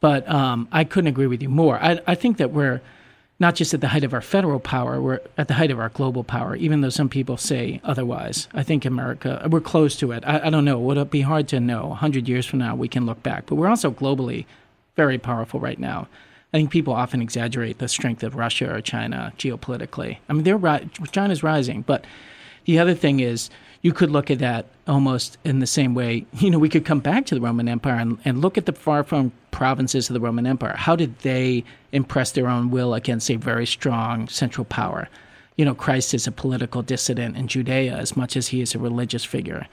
But 0.00 0.28
um, 0.28 0.68
I 0.72 0.84
couldn't 0.84 1.08
agree 1.08 1.26
with 1.28 1.42
you 1.42 1.48
more. 1.48 1.78
I, 1.78 2.00
I 2.06 2.14
think 2.14 2.38
that 2.38 2.50
we're 2.50 2.80
not 3.38 3.54
just 3.54 3.74
at 3.74 3.80
the 3.80 3.88
height 3.88 4.04
of 4.04 4.14
our 4.14 4.20
federal 4.20 4.60
power, 4.60 5.00
we're 5.00 5.20
at 5.36 5.48
the 5.48 5.54
height 5.54 5.70
of 5.70 5.78
our 5.78 5.88
global 5.88 6.22
power, 6.22 6.54
even 6.56 6.80
though 6.80 6.90
some 6.90 7.08
people 7.08 7.36
say 7.36 7.80
otherwise. 7.82 8.48
I 8.54 8.62
think 8.62 8.84
America, 8.84 9.46
we're 9.50 9.60
close 9.60 9.96
to 9.96 10.12
it. 10.12 10.24
I, 10.26 10.46
I 10.46 10.50
don't 10.50 10.64
know. 10.64 10.78
Would 10.78 10.96
it 10.96 11.10
be 11.10 11.22
hard 11.22 11.48
to 11.48 11.60
know? 11.60 11.88
100 11.88 12.28
years 12.28 12.46
from 12.46 12.60
now, 12.60 12.74
we 12.74 12.88
can 12.88 13.06
look 13.06 13.22
back. 13.22 13.46
But 13.46 13.56
we're 13.56 13.68
also 13.68 13.90
globally 13.90 14.46
very 14.96 15.18
powerful 15.18 15.60
right 15.60 15.78
now. 15.78 16.08
I 16.52 16.58
think 16.58 16.70
people 16.70 16.92
often 16.92 17.22
exaggerate 17.22 17.78
the 17.78 17.88
strength 17.88 18.22
of 18.22 18.34
Russia 18.34 18.74
or 18.74 18.80
China 18.80 19.32
geopolitically. 19.38 20.18
I 20.28 20.32
mean, 20.34 20.44
they're 20.44 20.56
ri- 20.56 20.90
China's 21.10 21.42
rising, 21.42 21.82
but 21.82 22.04
the 22.66 22.78
other 22.78 22.94
thing 22.94 23.20
is, 23.20 23.48
you 23.80 23.92
could 23.92 24.10
look 24.10 24.30
at 24.30 24.38
that 24.38 24.66
almost 24.86 25.38
in 25.44 25.58
the 25.58 25.66
same 25.66 25.94
way. 25.94 26.24
You 26.34 26.50
know, 26.50 26.58
we 26.58 26.68
could 26.68 26.84
come 26.84 27.00
back 27.00 27.26
to 27.26 27.34
the 27.34 27.40
Roman 27.40 27.68
Empire 27.68 27.96
and, 27.96 28.18
and 28.24 28.40
look 28.40 28.58
at 28.58 28.66
the 28.66 28.72
far 28.72 29.02
flung 29.02 29.32
provinces 29.50 30.08
of 30.08 30.14
the 30.14 30.20
Roman 30.20 30.46
Empire. 30.46 30.74
How 30.76 30.96
did 30.96 31.18
they 31.20 31.64
impress 31.90 32.32
their 32.32 32.48
own 32.48 32.70
will 32.70 32.94
against 32.94 33.30
a 33.30 33.36
very 33.36 33.66
strong 33.66 34.28
central 34.28 34.64
power? 34.64 35.08
You 35.56 35.64
know, 35.64 35.74
Christ 35.74 36.14
is 36.14 36.26
a 36.26 36.32
political 36.32 36.82
dissident 36.82 37.36
in 37.36 37.48
Judea 37.48 37.96
as 37.96 38.16
much 38.16 38.36
as 38.36 38.48
he 38.48 38.60
is 38.60 38.74
a 38.74 38.78
religious 38.78 39.24
figure. 39.24 39.66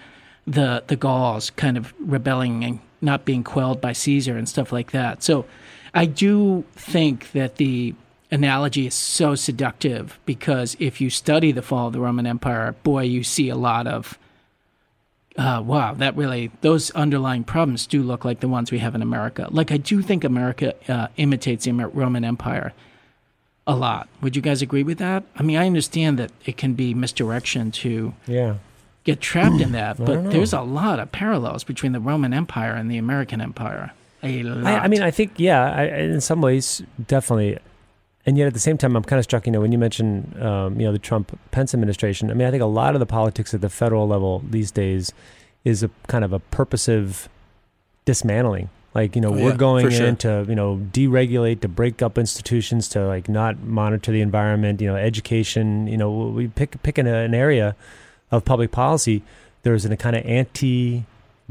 The 0.45 0.83
the 0.88 0.95
Gauls 0.95 1.51
kind 1.51 1.77
of 1.77 1.93
rebelling 2.00 2.63
and 2.63 2.79
not 3.01 3.25
being 3.25 3.43
quelled 3.43 3.79
by 3.79 3.93
Caesar 3.93 4.38
and 4.38 4.48
stuff 4.48 4.71
like 4.71 4.91
that. 4.91 5.24
So 5.24 5.45
I 5.93 6.05
do 6.05 6.63
think 6.75 7.31
that 7.31 7.55
the 7.55 7.96
analogy 8.31 8.88
is 8.88 8.93
so 8.93 9.36
seductive 9.36 10.19
because 10.25 10.75
if 10.79 11.01
you 11.01 11.10
study 11.10 11.51
the 11.51 11.62
fall 11.62 11.88
of 11.88 11.93
the 11.93 12.00
Roman 12.00 12.27
Empire, 12.27 12.75
boy, 12.84 13.03
you 13.03 13.24
see 13.24 13.50
a 13.50 13.55
lot 13.55 13.88
of 13.88 14.17
uh, 15.38 15.62
wow, 15.65 15.93
that 15.93 16.17
really 16.17 16.51
those 16.62 16.91
underlying 16.91 17.46
problems 17.46 17.88
do 17.88 18.03
look 18.03 18.25
like 18.25 18.41
the 18.41 18.48
ones 18.48 18.72
we 18.72 18.79
have 18.79 18.93
in 18.93 19.01
America. 19.01 19.48
Like 19.50 19.72
I 19.72 19.77
do 19.77 20.01
think 20.01 20.24
America 20.24 20.75
uh, 20.91 21.08
imitates 21.15 21.65
the 21.65 21.72
Roman 21.72 22.25
Empire 22.25 22.74
a 23.65 23.75
lot. 23.75 24.10
Would 24.22 24.36
you 24.36 24.41
guys 24.41 24.62
agree 24.62 24.84
with 24.84 24.98
that? 24.98 25.24
I 25.38 25.43
mean, 25.43 25.55
I 25.55 25.65
understand 25.65 26.19
that 26.19 26.31
it 26.43 26.58
can 26.58 26.74
be 26.74 26.93
misdirection 26.93 27.72
to 27.72 28.13
yeah 28.27 28.55
get 29.05 29.22
trapped 29.22 29.62
in 29.62 29.72
that, 29.72 29.98
but 30.05 30.31
there's 30.31 30.53
a 30.53 30.62
lot 30.62 31.00
of 31.00 31.12
parallels 31.12 31.63
between 31.63 31.93
the 31.93 32.00
Roman 32.00 32.34
Empire 32.34 32.74
and 32.74 32.91
the 32.91 32.98
American 32.98 33.39
Empire. 33.39 33.93
A 34.24 34.44
lot. 34.44 34.66
I, 34.66 34.80
I 34.80 34.88
mean, 34.88 35.02
I 35.02 35.12
think, 35.12 35.34
yeah, 35.38 35.72
I, 35.72 35.84
in 35.86 36.22
some 36.22 36.42
ways, 36.42 36.82
definitely. 37.08 37.58
And 38.26 38.38
yet, 38.38 38.48
at 38.48 38.54
the 38.54 38.60
same 38.60 38.78
time, 38.78 38.96
I'm 38.96 39.04
kind 39.04 39.18
of 39.18 39.24
struck. 39.24 39.46
You 39.46 39.52
know, 39.52 39.62
when 39.62 39.72
you 39.72 39.78
mention, 39.78 40.36
um, 40.42 40.80
you 40.80 40.86
know, 40.86 40.92
the 40.92 41.00
Trump 41.00 41.38
Pence 41.52 41.74
administration. 41.74 42.30
I 42.30 42.34
mean, 42.34 42.48
I 42.48 42.52
think 42.52 42.62
a 42.62 42.68
lot 42.68 42.94
of 42.96 43.00
the 43.00 43.06
politics 43.06 43.54
at 43.54 43.62
the 43.62 43.70
federal 43.70 44.08
level 44.08 44.44
these 44.50 44.72
days 44.72 45.12
is 45.64 45.84
a 45.84 45.90
kind 46.08 46.24
of 46.24 46.34
a 46.34 46.40
purposive 46.40 47.30
dismantling. 48.06 48.70
Like, 48.94 49.16
you 49.16 49.22
know, 49.22 49.30
Oh, 49.30 49.34
we're 49.34 49.52
yeah, 49.52 49.56
going 49.56 49.86
for 49.86 49.92
sure. 49.92 50.08
in 50.08 50.16
to, 50.18 50.46
you 50.50 50.56
know, 50.56 50.78
deregulate, 50.92 51.62
to 51.62 51.68
break 51.68 52.02
up 52.02 52.18
institutions, 52.18 52.88
to 52.90 53.06
like 53.06 53.30
not 53.30 53.60
monitor 53.60 54.12
the 54.12 54.22
environment. 54.22 54.82
You 54.82 54.88
know, 54.88 54.96
education. 54.96 55.88
You 55.88 55.98
know, 55.98 56.12
we 56.12 56.48
pick 56.48 56.82
pick 56.84 56.98
an, 56.98 57.08
an 57.08 57.34
area 57.34 57.76
of 58.32 58.46
public 58.46 58.72
policy. 58.72 59.24
There's 59.64 59.86
a 59.86 59.96
kind 59.96 60.16
of 60.16 60.26
anti 60.26 61.06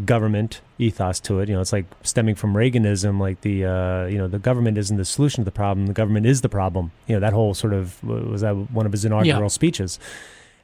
government 0.05 0.61
ethos 0.79 1.19
to 1.21 1.41
it. 1.41 1.49
You 1.49 1.55
know, 1.57 1.61
it's 1.61 1.73
like 1.73 1.87
stemming 2.03 2.35
from 2.37 2.55
Reaganism, 2.55 3.19
like 3.21 3.41
the 3.41 3.65
uh, 3.65 4.07
you 4.07 4.19
know 4.19 4.29
the 4.29 4.39
government 4.39 4.79
isn't 4.79 4.97
the 4.97 5.05
solution 5.05 5.43
to 5.43 5.45
the 5.45 5.51
problem, 5.53 5.87
the 5.87 5.93
government 5.93 6.27
is 6.27 6.41
the 6.43 6.49
problem. 6.49 6.93
You 7.07 7.15
know, 7.17 7.21
that 7.21 7.33
whole 7.33 7.55
sort 7.55 7.73
of 7.73 8.03
was 8.05 8.43
that 8.43 8.55
one 8.71 8.87
of 8.87 8.93
his 8.93 9.05
inaugural 9.05 9.43
Yeah. 9.43 9.49
speeches, 9.49 9.99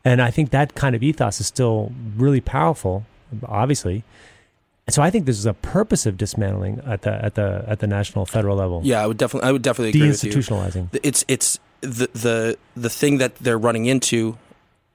and 0.04 0.20
I 0.22 0.30
think 0.30 0.50
that 0.50 0.74
kind 0.74 0.94
of 0.94 1.02
ethos 1.02 1.40
is 1.40 1.46
still 1.46 1.92
really 2.16 2.40
powerful, 2.40 3.04
obviously. 3.46 4.04
And 4.86 4.92
so 4.94 5.00
I 5.02 5.10
think 5.10 5.24
this 5.24 5.38
is 5.38 5.46
a 5.46 5.54
purposive 5.54 6.16
dismantling 6.18 6.80
at 6.86 7.02
the 7.02 7.24
at 7.24 7.34
the 7.34 7.64
at 7.66 7.78
the 7.80 7.86
national 7.86 8.26
federal 8.26 8.56
level. 8.56 8.82
Yeah, 8.84 9.02
I 9.02 9.06
would 9.06 9.16
definitely 9.16 9.48
I 9.48 9.52
would 9.52 9.62
definitely 9.62 9.90
agree 9.98 10.10
with 10.10 10.22
you. 10.24 10.30
deinstitutionalizing. 10.30 10.88
it's 11.02 11.24
it's 11.26 11.58
the 11.80 12.08
the 12.12 12.58
the 12.76 12.90
thing 12.90 13.18
that 13.18 13.34
they're 13.36 13.58
running 13.58 13.86
into. 13.86 14.36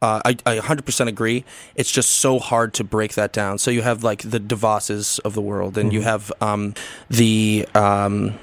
Uh, 0.01 0.21
I 0.25 0.37
I 0.45 0.57
100% 0.59 1.07
agree. 1.07 1.43
It's 1.75 1.91
just 1.91 2.09
so 2.11 2.39
hard 2.39 2.73
to 2.75 2.83
break 2.85 3.15
that 3.15 3.33
down. 3.33 3.57
So 3.57 3.69
you 3.69 3.81
have 3.81 4.01
like 4.03 4.21
the 4.29 4.39
DeVosses 4.39 5.19
of 5.25 5.33
the 5.33 5.41
world, 5.41 5.77
and 5.77 5.91
you 5.91 5.99
Mhm. 5.99 6.03
have 6.03 6.31
um, 6.39 6.73
the 7.09 7.67
um, 7.75 8.35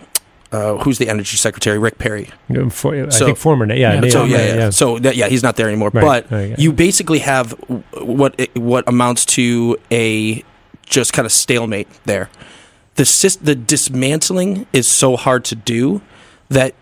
uh, 0.52 0.76
who's 0.76 0.98
the 0.98 1.08
energy 1.08 1.36
secretary, 1.38 1.78
Rick 1.78 1.98
Perry. 1.98 2.28
For- 2.70 2.94
I 2.94 3.08
So- 3.08 3.26
think 3.26 3.38
former, 3.38 3.66
yeah, 3.72 3.94
Yeah, 3.94 4.00
yeah, 4.04 4.10
so 4.10 4.24
yeah, 4.24 4.36
yeah, 4.46 4.54
yeah. 4.54 4.70
So 4.70 4.98
that, 4.98 5.16
yeah, 5.16 5.28
he's 5.28 5.42
not 5.42 5.56
there 5.56 5.66
anymore. 5.68 5.90
Right. 5.92 6.02
But 6.04 6.30
Right, 6.30 6.50
yeah. 6.50 6.56
you 6.58 6.72
basically 6.72 7.20
have 7.20 7.52
what 8.00 8.38
what 8.54 8.84
amounts 8.86 9.24
to 9.36 9.76
a 9.90 10.44
just 10.84 11.12
kind 11.14 11.24
of 11.26 11.32
stalemate 11.32 11.88
there. 12.04 12.28
The 12.96 13.04
the 13.42 13.54
dismantling 13.54 14.66
is 14.72 14.86
so 14.86 15.16
hard 15.16 15.44
to 15.46 15.54
do 15.54 16.00
that 16.50 16.74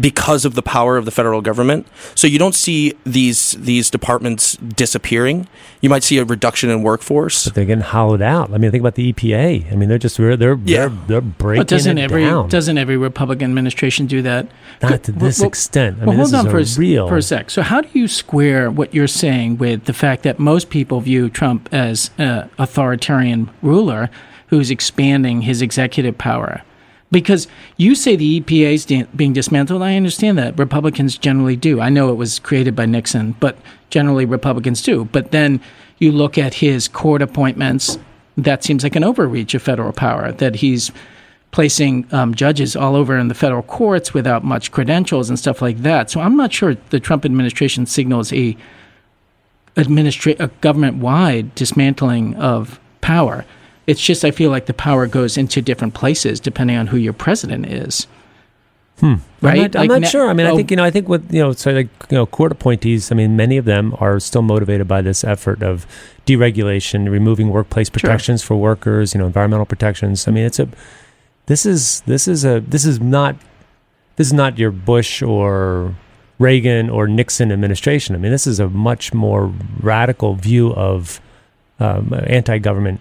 because 0.00 0.46
of 0.46 0.54
the 0.54 0.62
power 0.62 0.96
of 0.96 1.04
the 1.04 1.10
federal 1.10 1.42
government. 1.42 1.86
So 2.14 2.26
you 2.26 2.38
don't 2.38 2.54
see 2.54 2.94
these 3.04 3.52
these 3.52 3.90
departments 3.90 4.56
disappearing. 4.56 5.48
You 5.82 5.90
might 5.90 6.02
see 6.02 6.16
a 6.16 6.24
reduction 6.24 6.70
in 6.70 6.82
workforce. 6.82 7.44
But 7.44 7.54
they're 7.54 7.66
getting 7.66 7.84
hollowed 7.84 8.22
out. 8.22 8.52
I 8.54 8.58
mean, 8.58 8.70
think 8.70 8.80
about 8.80 8.94
the 8.94 9.12
EPA. 9.12 9.70
I 9.70 9.76
mean, 9.76 9.90
they're 9.90 9.98
just 9.98 10.16
they're 10.16 10.34
they're 10.36 10.58
Yeah. 10.64 10.88
they're, 10.88 10.98
they're 11.06 11.20
breaking 11.20 11.60
but 11.60 11.68
doesn't 11.68 11.98
it 11.98 12.02
every 12.02 12.24
down. 12.24 12.48
doesn't 12.48 12.78
every 12.78 12.96
Republican 12.96 13.50
administration 13.50 14.06
do 14.06 14.22
that? 14.22 14.46
Not 14.82 15.02
to 15.04 15.12
this 15.12 15.40
well- 15.40 15.48
extent. 15.48 15.98
I 16.00 16.06
well, 16.06 16.14
mean, 16.14 16.20
this 16.20 16.32
hold 16.32 16.40
on 16.40 16.46
is 16.46 16.52
for 16.52 16.56
a 16.56 16.60
a, 16.60 16.62
s- 16.62 16.78
real. 16.78 17.08
for 17.08 17.16
a 17.18 17.22
sec. 17.22 17.50
So, 17.50 17.60
how 17.60 17.82
do 17.82 17.88
you 17.92 18.08
square 18.08 18.70
what 18.70 18.94
you're 18.94 19.06
saying 19.06 19.58
with 19.58 19.84
the 19.84 19.92
fact 19.92 20.22
that 20.22 20.38
most 20.38 20.70
people 20.70 21.00
view 21.02 21.28
Trump 21.28 21.68
as 21.70 22.10
an 22.16 22.48
authoritarian 22.58 23.50
ruler 23.60 24.08
who's 24.48 24.70
expanding 24.70 25.42
his 25.42 25.60
executive 25.60 26.16
power? 26.16 26.62
Because 27.10 27.46
you 27.76 27.94
say 27.94 28.16
the 28.16 28.40
EPA 28.40 28.74
is 28.74 29.06
being 29.14 29.32
dismantled. 29.32 29.82
I 29.82 29.96
understand 29.96 30.38
that. 30.38 30.58
Republicans 30.58 31.16
generally 31.16 31.54
do. 31.54 31.80
I 31.80 31.88
know 31.88 32.10
it 32.10 32.16
was 32.16 32.40
created 32.40 32.74
by 32.74 32.86
Nixon, 32.86 33.32
but 33.38 33.56
generally 33.90 34.24
Republicans 34.24 34.82
do. 34.82 35.04
But 35.04 35.30
then 35.30 35.60
you 35.98 36.10
look 36.10 36.36
at 36.36 36.54
his 36.54 36.88
court 36.88 37.22
appointments, 37.22 37.98
that 38.36 38.64
seems 38.64 38.82
like 38.82 38.96
an 38.96 39.04
overreach 39.04 39.54
of 39.54 39.62
federal 39.62 39.92
power, 39.92 40.32
that 40.32 40.56
he's 40.56 40.90
placing 41.52 42.06
um, 42.12 42.34
judges 42.34 42.76
all 42.76 42.94
over 42.96 43.16
in 43.16 43.28
the 43.28 43.34
federal 43.34 43.62
courts 43.62 44.12
without 44.12 44.44
much 44.44 44.72
credentials 44.72 45.30
and 45.30 45.38
stuff 45.38 45.62
like 45.62 45.78
that. 45.78 46.10
So 46.10 46.20
I'm 46.20 46.36
not 46.36 46.52
sure 46.52 46.76
the 46.90 47.00
Trump 47.00 47.24
administration 47.24 47.86
signals 47.86 48.32
a 48.32 48.56
administra- 49.76 50.38
a 50.40 50.48
government-wide 50.60 51.54
dismantling 51.54 52.34
of 52.36 52.80
power. 53.00 53.44
It's 53.86 54.00
just 54.00 54.24
I 54.24 54.30
feel 54.30 54.50
like 54.50 54.66
the 54.66 54.74
power 54.74 55.06
goes 55.06 55.36
into 55.36 55.62
different 55.62 55.94
places 55.94 56.40
depending 56.40 56.76
on 56.76 56.88
who 56.88 56.96
your 56.96 57.12
president 57.12 57.66
is. 57.66 58.06
Hmm. 59.00 59.16
Right? 59.42 59.56
I'm 59.56 59.62
not, 59.62 59.76
I'm 59.76 59.80
Like 59.80 59.90
not 59.90 60.00
na- 60.02 60.08
sure. 60.08 60.30
I 60.30 60.32
mean, 60.32 60.46
I 60.46 60.50
oh. 60.50 60.56
think 60.56 60.70
you 60.70 60.76
know. 60.76 60.84
I 60.84 60.90
think 60.90 61.08
with 61.08 61.32
you 61.32 61.40
know, 61.40 61.52
so 61.52 61.70
like 61.70 61.88
you 62.10 62.16
know, 62.16 62.24
court 62.24 62.50
appointees. 62.50 63.12
I 63.12 63.14
mean, 63.14 63.36
many 63.36 63.58
of 63.58 63.66
them 63.66 63.94
are 64.00 64.18
still 64.20 64.42
motivated 64.42 64.88
by 64.88 65.02
this 65.02 65.22
effort 65.22 65.62
of 65.62 65.86
deregulation, 66.26 67.10
removing 67.10 67.50
workplace 67.50 67.90
protections 67.90 68.42
for 68.42 68.56
workers. 68.56 69.12
You 69.12 69.20
know, 69.20 69.26
environmental 69.26 69.66
protections. 69.66 70.26
I 70.26 70.30
mean, 70.30 70.44
it's 70.44 70.58
a. 70.58 70.68
This 71.44 71.66
is 71.66 72.00
this 72.02 72.26
is 72.26 72.44
a 72.44 72.60
this 72.60 72.86
is 72.86 72.98
not 72.98 73.36
this 74.16 74.28
is 74.28 74.32
not 74.32 74.58
your 74.58 74.70
Bush 74.70 75.22
or 75.22 75.94
Reagan 76.38 76.88
or 76.88 77.06
Nixon 77.06 77.52
administration. 77.52 78.14
I 78.14 78.18
mean, 78.18 78.32
this 78.32 78.46
is 78.46 78.58
a 78.58 78.68
much 78.68 79.12
more 79.12 79.52
radical 79.80 80.34
view 80.34 80.72
of 80.72 81.20
um, 81.78 82.14
anti-government. 82.26 83.00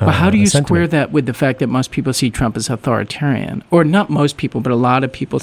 Well, 0.00 0.10
how 0.10 0.28
uh, 0.28 0.30
do 0.30 0.38
you 0.38 0.46
square 0.46 0.86
that 0.86 1.10
with 1.10 1.26
the 1.26 1.34
fact 1.34 1.58
that 1.58 1.66
most 1.66 1.90
people 1.90 2.12
see 2.12 2.30
Trump 2.30 2.56
as 2.56 2.70
authoritarian? 2.70 3.64
Or 3.70 3.82
not 3.82 4.10
most 4.10 4.36
people, 4.36 4.60
but 4.60 4.72
a 4.72 4.76
lot 4.76 5.02
of 5.02 5.12
people. 5.12 5.40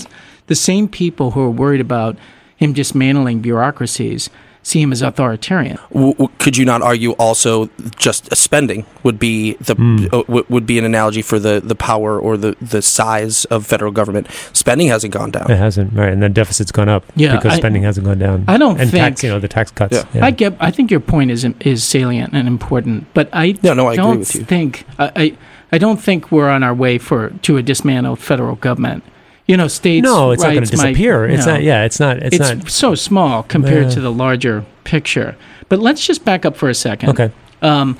The 0.48 0.56
same 0.56 0.88
people 0.88 1.32
who 1.32 1.42
are 1.42 1.50
worried 1.50 1.82
about 1.82 2.16
him 2.56 2.72
dismantling 2.72 3.42
bureaucracies 3.42 4.30
see 4.66 4.82
him 4.82 4.92
as 4.92 5.02
authoritarian. 5.04 5.78
W- 5.94 6.14
w- 6.14 6.30
could 6.40 6.58
you 6.58 6.66
not 6.66 6.82
argue 6.82 7.12
also 7.26 7.70
just 7.98 8.36
spending 8.36 8.84
would 9.04 9.20
be 9.20 9.54
the 9.62 9.76
Hmm. 9.76 10.06
uh, 10.12 10.24
w- 10.24 10.46
would 10.50 10.66
be 10.66 10.80
an 10.80 10.86
analogy 10.86 11.22
for 11.22 11.38
the, 11.38 11.62
the 11.64 11.76
power 11.76 12.20
or 12.20 12.36
the, 12.36 12.56
the 12.60 12.82
size 12.82 13.46
of 13.46 13.64
federal 13.68 13.92
government? 13.92 14.26
Spending 14.54 14.88
hasn't 14.88 15.14
gone 15.14 15.30
down. 15.30 15.52
It 15.52 15.58
hasn't, 15.60 15.94
right? 15.94 16.12
And 16.12 16.24
the 16.24 16.30
deficit's 16.30 16.72
gone 16.72 16.90
up 16.90 17.04
Yeah, 17.16 17.36
because 17.36 17.54
I- 17.54 17.58
spending 17.58 17.84
hasn't 17.84 18.06
gone 18.08 18.18
down. 18.18 18.44
I 18.48 18.58
don't 18.58 18.80
and 18.82 18.90
think- 18.90 19.04
tax, 19.04 19.24
you 19.24 19.30
know, 19.30 19.40
the 19.40 19.48
tax 19.48 19.70
cuts. 19.72 20.04
Yeah. 20.16 20.26
I 20.26 20.32
get. 20.32 20.56
I 20.60 20.72
think 20.72 20.90
your 20.90 21.00
point 21.00 21.30
is 21.30 21.46
is 21.60 21.84
salient 21.84 22.34
and 22.34 22.48
important, 22.48 23.06
but 23.14 23.30
I 23.34 23.56
No, 23.62 23.74
no, 23.76 23.88
I 23.88 23.96
don't 23.96 24.20
with 24.20 24.34
you. 24.36 24.44
think 24.46 24.84
I, 24.98 25.12
I 25.16 25.38
I 25.74 25.78
don't 25.78 26.02
think 26.02 26.32
we're 26.32 26.50
on 26.50 26.64
our 26.64 26.74
way 26.74 26.98
for 26.98 27.30
to 27.44 27.58
a 27.58 27.62
dismantled 27.62 28.18
federal 28.20 28.56
government. 28.56 29.04
You 29.48 29.58
know, 29.58 29.68
states. 29.68 30.04
no, 30.04 30.32
it's 30.32 30.42
not 30.42 30.54
going 30.54 30.56
to 30.56 30.62
rights 30.72 30.78
might- 30.78 30.90
disappear. 30.94 31.26
it's 31.26 31.46
no. 31.46 31.54
not. 31.54 31.64
Yeah, 31.64 31.84
it's 31.84 32.00
not. 32.00 32.18
It's, 32.18 32.36
It's, 32.38 32.50
not. 32.56 32.70
so 32.70 32.96
small 32.96 33.44
compared 33.44 33.86
Yeah. 33.88 33.94
to 33.96 34.02
the 34.02 34.12
larger 34.12 34.66
picture. 34.86 35.36
But 35.70 35.80
let's 35.80 36.06
just 36.06 36.26
back 36.26 36.46
up 36.46 36.56
for 36.58 36.68
a 36.70 36.74
second. 36.74 37.10
Okay. 37.10 37.32
Um, 37.62 37.98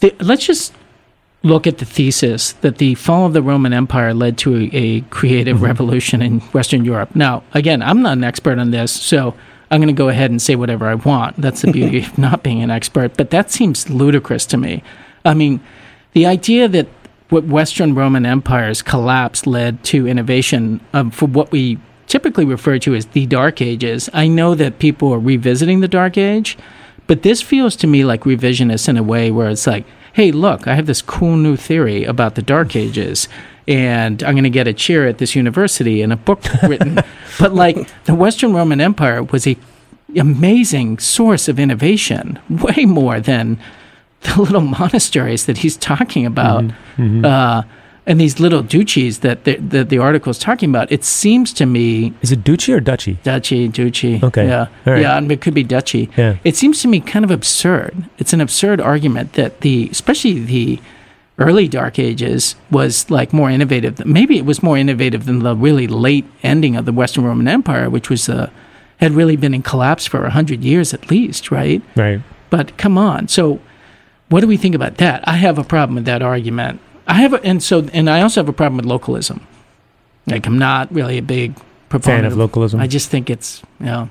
the, 0.00 0.14
let's 0.20 0.46
just 0.46 0.72
look 1.42 1.66
at 1.66 1.78
the 1.78 1.84
thesis 1.86 2.52
that 2.60 2.78
the 2.78 2.94
fall 2.94 3.26
of 3.26 3.32
the 3.32 3.42
Roman 3.42 3.72
Empire 3.72 4.12
led 4.14 4.36
to 4.38 4.56
a, 4.56 4.70
a 4.72 5.00
creative 5.02 5.56
Mm-hmm. 5.56 5.64
revolution 5.66 6.22
in 6.22 6.40
Western 6.52 6.84
Europe. 6.84 7.14
Now, 7.14 7.42
again, 7.54 7.82
I'm 7.82 8.02
not 8.02 8.14
an 8.18 8.24
expert 8.24 8.58
on 8.58 8.70
this, 8.70 8.92
so 8.92 9.34
I'm 9.70 9.80
going 9.80 9.94
to 9.94 9.98
go 9.98 10.08
ahead 10.08 10.30
and 10.30 10.40
say 10.40 10.56
whatever 10.56 10.88
I 10.88 10.94
want. 10.94 11.36
That's 11.36 11.62
the 11.62 11.72
beauty 11.72 11.98
of 12.06 12.16
not 12.18 12.42
being 12.42 12.62
an 12.62 12.70
expert, 12.70 13.16
but 13.16 13.30
that 13.30 13.50
seems 13.50 13.88
ludicrous 13.88 14.44
to 14.46 14.56
me. 14.56 14.82
I 15.24 15.34
mean, 15.34 15.60
the 16.12 16.26
idea 16.26 16.68
that 16.68 16.86
what 17.30 17.44
Western 17.44 17.94
Roman 17.94 18.26
empires 18.26 18.82
collapse 18.82 19.46
led 19.46 19.82
to 19.84 20.06
innovation 20.06 20.80
um, 20.92 21.10
for 21.10 21.26
what 21.26 21.50
we 21.50 21.78
typically 22.06 22.44
refer 22.44 22.78
to 22.80 22.94
as 22.94 23.06
the 23.06 23.24
Dark 23.26 23.62
Ages. 23.62 24.10
I 24.12 24.26
know 24.26 24.54
that 24.56 24.80
people 24.80 25.12
are 25.14 25.18
revisiting 25.18 25.80
the 25.80 25.88
Dark 25.88 26.18
Age, 26.18 26.58
but 27.06 27.22
this 27.22 27.40
feels 27.40 27.76
to 27.76 27.86
me 27.86 28.04
like 28.04 28.22
revisionist 28.22 28.88
in 28.88 28.96
a 28.96 29.02
way 29.02 29.30
where 29.30 29.48
it's 29.48 29.66
like, 29.66 29.86
hey, 30.12 30.32
look, 30.32 30.66
I 30.66 30.74
have 30.74 30.86
this 30.86 31.02
cool 31.02 31.36
new 31.36 31.56
theory 31.56 32.04
about 32.04 32.34
the 32.34 32.42
Dark 32.42 32.74
Ages. 32.74 33.28
And 33.68 34.22
I'm 34.24 34.34
going 34.34 34.44
to 34.44 34.50
get 34.50 34.66
a 34.66 34.72
chair 34.72 35.06
at 35.06 35.18
this 35.18 35.36
university 35.36 36.02
and 36.02 36.12
a 36.12 36.16
book 36.16 36.42
written. 36.64 36.98
but 37.38 37.54
like 37.54 37.88
the 38.04 38.14
Western 38.14 38.52
Roman 38.52 38.80
Empire 38.80 39.22
was 39.22 39.46
a 39.46 39.56
amazing 40.16 40.98
source 40.98 41.46
of 41.46 41.60
innovation, 41.60 42.40
way 42.50 42.84
more 42.84 43.20
than 43.20 43.60
the 44.34 44.40
little 44.42 44.60
monasteries 44.60 45.46
that 45.46 45.58
he's 45.58 45.76
talking 45.76 46.26
about, 46.26 46.64
Mm-hmm. 46.96 47.24
uh, 47.24 47.62
and 48.06 48.18
these 48.20 48.40
little 48.40 48.62
duchies 48.62 49.20
that 49.20 49.44
the, 49.44 49.56
that 49.56 49.88
the 49.88 49.98
article 49.98 50.30
is 50.30 50.38
talking 50.38 50.68
about. 50.70 50.90
It 50.90 51.04
seems 51.04 51.52
to 51.54 51.66
me, 51.66 52.12
Is 52.22 52.32
it 52.32 52.42
Duchy 52.42 52.72
or 52.72 52.80
Duchy? 52.80 53.18
duchy, 53.22 53.68
duchy, 53.68 54.20
Okay. 54.22 54.46
yeah, 54.48 54.66
right. 54.84 55.02
yeah, 55.02 55.16
and 55.18 55.30
it 55.30 55.40
could 55.40 55.54
be 55.54 55.62
duchy. 55.62 56.10
Yeah. 56.16 56.36
It 56.42 56.56
seems 56.56 56.80
to 56.82 56.88
me 56.88 57.00
kind 57.00 57.24
of 57.24 57.30
absurd. 57.30 57.94
It's 58.18 58.32
an 58.32 58.40
absurd 58.40 58.80
argument 58.80 59.34
that 59.34 59.60
the, 59.60 59.88
especially 59.92 60.40
the 60.40 60.80
early 61.38 61.68
Dark 61.68 61.98
Ages 61.98 62.56
was 62.70 63.08
like 63.10 63.32
more 63.32 63.50
innovative. 63.50 64.04
Maybe 64.04 64.38
it 64.38 64.44
was 64.44 64.62
more 64.62 64.76
innovative 64.76 65.26
than 65.26 65.40
the 65.40 65.54
really 65.54 65.86
late 65.86 66.24
ending 66.42 66.76
of 66.76 66.86
the 66.86 66.92
Western 66.92 67.24
Roman 67.24 67.48
Empire, 67.48 67.88
which 67.88 68.10
was 68.10 68.28
uh, 68.28 68.50
had 68.96 69.12
really 69.12 69.36
been 69.36 69.54
in 69.54 69.62
collapse 69.62 70.06
for 70.06 70.28
hundred 70.28 70.64
years 70.64 70.92
at 70.92 71.10
least, 71.10 71.50
right? 71.50 71.80
Right. 71.96 72.20
But 72.48 72.76
come 72.76 72.98
on, 72.98 73.28
so 73.28 73.60
what 74.30 74.40
do 74.40 74.46
we 74.46 74.56
think 74.56 74.74
about 74.74 74.96
that? 74.96 75.26
I 75.28 75.32
have 75.36 75.58
a 75.58 75.64
problem 75.64 75.94
with 75.96 76.06
that 76.06 76.22
argument. 76.22 76.80
I 77.06 77.14
have, 77.14 77.34
a, 77.34 77.42
and 77.44 77.62
so, 77.62 77.86
and 77.92 78.08
I 78.08 78.22
also 78.22 78.40
have 78.40 78.48
a 78.48 78.52
problem 78.52 78.76
with 78.78 78.86
localism. 78.86 79.46
Like, 80.26 80.46
I'm 80.46 80.58
not 80.58 80.92
really 80.94 81.18
a 81.18 81.22
big 81.22 81.54
proponent 81.88 82.22
Fan 82.22 82.24
of 82.32 82.36
localism. 82.38 82.80
I 82.80 82.86
just 82.86 83.10
think 83.10 83.28
it's, 83.30 83.62
you 83.80 83.86
know, 83.86 84.08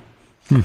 Hmm. 0.49 0.61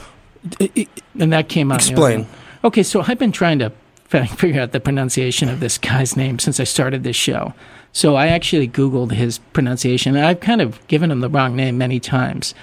I- 0.61 0.71
I- 0.77 0.87
and 1.19 1.33
that 1.33 1.49
came 1.49 1.71
out. 1.73 1.89
you 1.89 1.95
know, 1.97 2.05
Explain. 2.05 2.27
Okay, 2.65 2.83
so 2.83 3.03
I've 3.07 3.19
been 3.19 3.33
trying 3.33 3.59
to 3.61 3.71
figure 4.09 4.61
out 4.61 4.73
the 4.73 4.81
pronunciation 4.81 5.49
of 5.49 5.61
this 5.61 5.79
guy's 5.79 6.17
name 6.17 6.39
since 6.39 6.59
I 6.61 6.65
started 6.65 7.03
this 7.05 7.17
show. 7.17 7.53
So 7.93 8.17
I 8.17 8.27
actually 8.29 8.67
Googled 8.69 9.13
his 9.13 9.39
pronunciation, 9.53 10.17
and 10.17 10.25
I've 10.27 10.41
kind 10.41 10.61
of 10.61 10.85
given 10.89 11.11
him 11.11 11.21
the 11.21 11.29
wrong 11.29 11.55
name 11.55 11.79
many 11.79 12.01
times. 12.01 12.55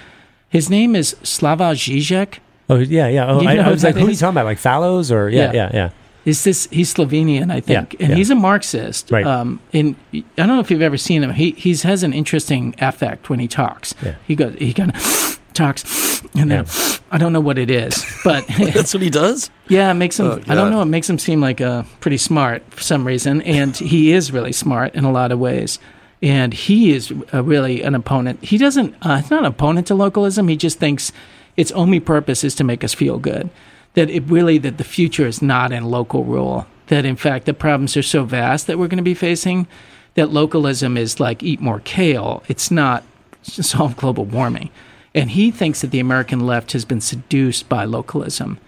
His 0.50 0.68
name 0.68 0.94
is 0.94 1.14
Slavoj 1.22 1.76
Zizek. 1.78 2.38
oh 2.68 2.76
yeah, 2.76 3.08
yeah. 3.08 3.26
Oh, 3.26 3.40
You 3.40 3.48
I, 3.48 3.54
know 3.54 3.62
I 3.62 3.70
was 3.70 3.80
who 3.82 3.88
like, 3.88 3.94
that 3.94 4.00
who 4.00 4.06
are 4.08 4.10
you 4.10 4.16
talking 4.16 4.34
about? 4.34 4.44
Like 4.44 4.58
Fallows 4.58 5.10
or 5.10 5.30
yeah, 5.30 5.46
Yeah. 5.46 5.52
yeah, 5.52 5.70
yeah. 5.72 5.90
Is 6.24 6.44
this 6.44 6.68
he's 6.70 6.94
Slovenian, 6.94 7.50
I 7.50 7.60
think, 7.60 7.94
Yeah, 7.94 8.00
and 8.00 8.10
yeah. 8.10 8.14
he's 8.16 8.30
a 8.30 8.34
Marxist. 8.36 9.10
Right. 9.10 9.26
Um, 9.26 9.58
and 9.72 9.96
I 10.12 10.22
don't 10.36 10.48
know 10.48 10.60
if 10.60 10.70
you've 10.70 10.82
ever 10.82 10.96
seen 10.96 11.22
him. 11.24 11.30
He 11.32 11.50
he's 11.52 11.82
has 11.82 12.02
an 12.04 12.12
interesting 12.12 12.74
affect 12.78 13.28
when 13.28 13.40
he 13.40 13.48
talks. 13.48 13.94
Yeah. 14.02 14.14
He 14.26 14.36
goes 14.36 14.54
he 14.58 14.72
kind 14.72 14.94
of 14.94 15.40
talks, 15.52 16.22
and 16.36 16.50
then 16.50 16.66
I 17.10 17.18
don't 17.18 17.32
know 17.32 17.40
what 17.40 17.58
it 17.58 17.70
is, 17.70 18.04
but 18.24 18.46
That's 18.58 18.94
what 18.94 19.02
he 19.02 19.10
does. 19.10 19.50
Yeah, 19.68 19.90
it 19.90 19.94
makes 19.94 20.20
him. 20.20 20.26
Oh, 20.26 20.40
I 20.46 20.54
don't 20.54 20.70
know. 20.70 20.80
It 20.82 20.86
makes 20.86 21.10
him 21.10 21.18
seem 21.18 21.40
like 21.40 21.60
uh, 21.60 21.82
pretty 22.00 22.18
smart 22.18 22.62
for 22.70 22.82
some 22.82 23.04
reason, 23.06 23.42
and 23.42 23.76
he 23.76 24.12
is 24.12 24.30
really 24.30 24.52
smart 24.52 24.94
in 24.94 25.04
a 25.04 25.10
lot 25.12 25.32
of 25.32 25.38
ways. 25.40 25.78
And 26.22 26.54
he 26.54 26.92
is 26.92 27.10
really 27.32 27.82
an 27.82 27.96
opponent. 27.96 28.44
He 28.44 28.56
doesn't. 28.58 28.94
Uh, 29.02 29.16
he's 29.16 29.30
not 29.30 29.40
an 29.40 29.46
opponent 29.46 29.88
to 29.88 29.96
localism. 29.96 30.46
He 30.46 30.56
just 30.56 30.78
thinks 30.78 31.10
its 31.56 31.72
only 31.72 31.98
purpose 31.98 32.44
is 32.44 32.54
to 32.54 32.64
make 32.64 32.84
us 32.84 32.94
feel 32.94 33.18
good. 33.18 33.50
That 33.94 34.10
it 34.10 34.24
really 34.24 34.58
that 34.58 34.78
the 34.78 34.84
future 34.84 35.26
is 35.26 35.42
not 35.42 35.72
in 35.72 35.84
local 35.84 36.24
rule. 36.24 36.66
That 36.86 37.04
in 37.04 37.16
fact 37.16 37.46
the 37.46 37.54
problems 37.54 37.96
are 37.96 38.02
so 38.02 38.24
vast 38.24 38.66
that 38.66 38.78
we're 38.78 38.88
going 38.88 38.96
to 38.98 39.02
be 39.02 39.14
facing. 39.14 39.66
That 40.14 40.30
localism 40.30 40.96
is 40.96 41.20
like 41.20 41.42
eat 41.42 41.60
more 41.60 41.80
kale. 41.80 42.42
It's 42.48 42.70
not 42.70 43.04
solve 43.42 43.96
global 43.96 44.24
warming. 44.24 44.70
And 45.14 45.30
he 45.30 45.50
thinks 45.50 45.82
that 45.82 45.90
the 45.90 46.00
American 46.00 46.40
left 46.40 46.72
has 46.72 46.84
been 46.84 47.00
seduced 47.00 47.68
by 47.68 47.84
localism 47.84 48.58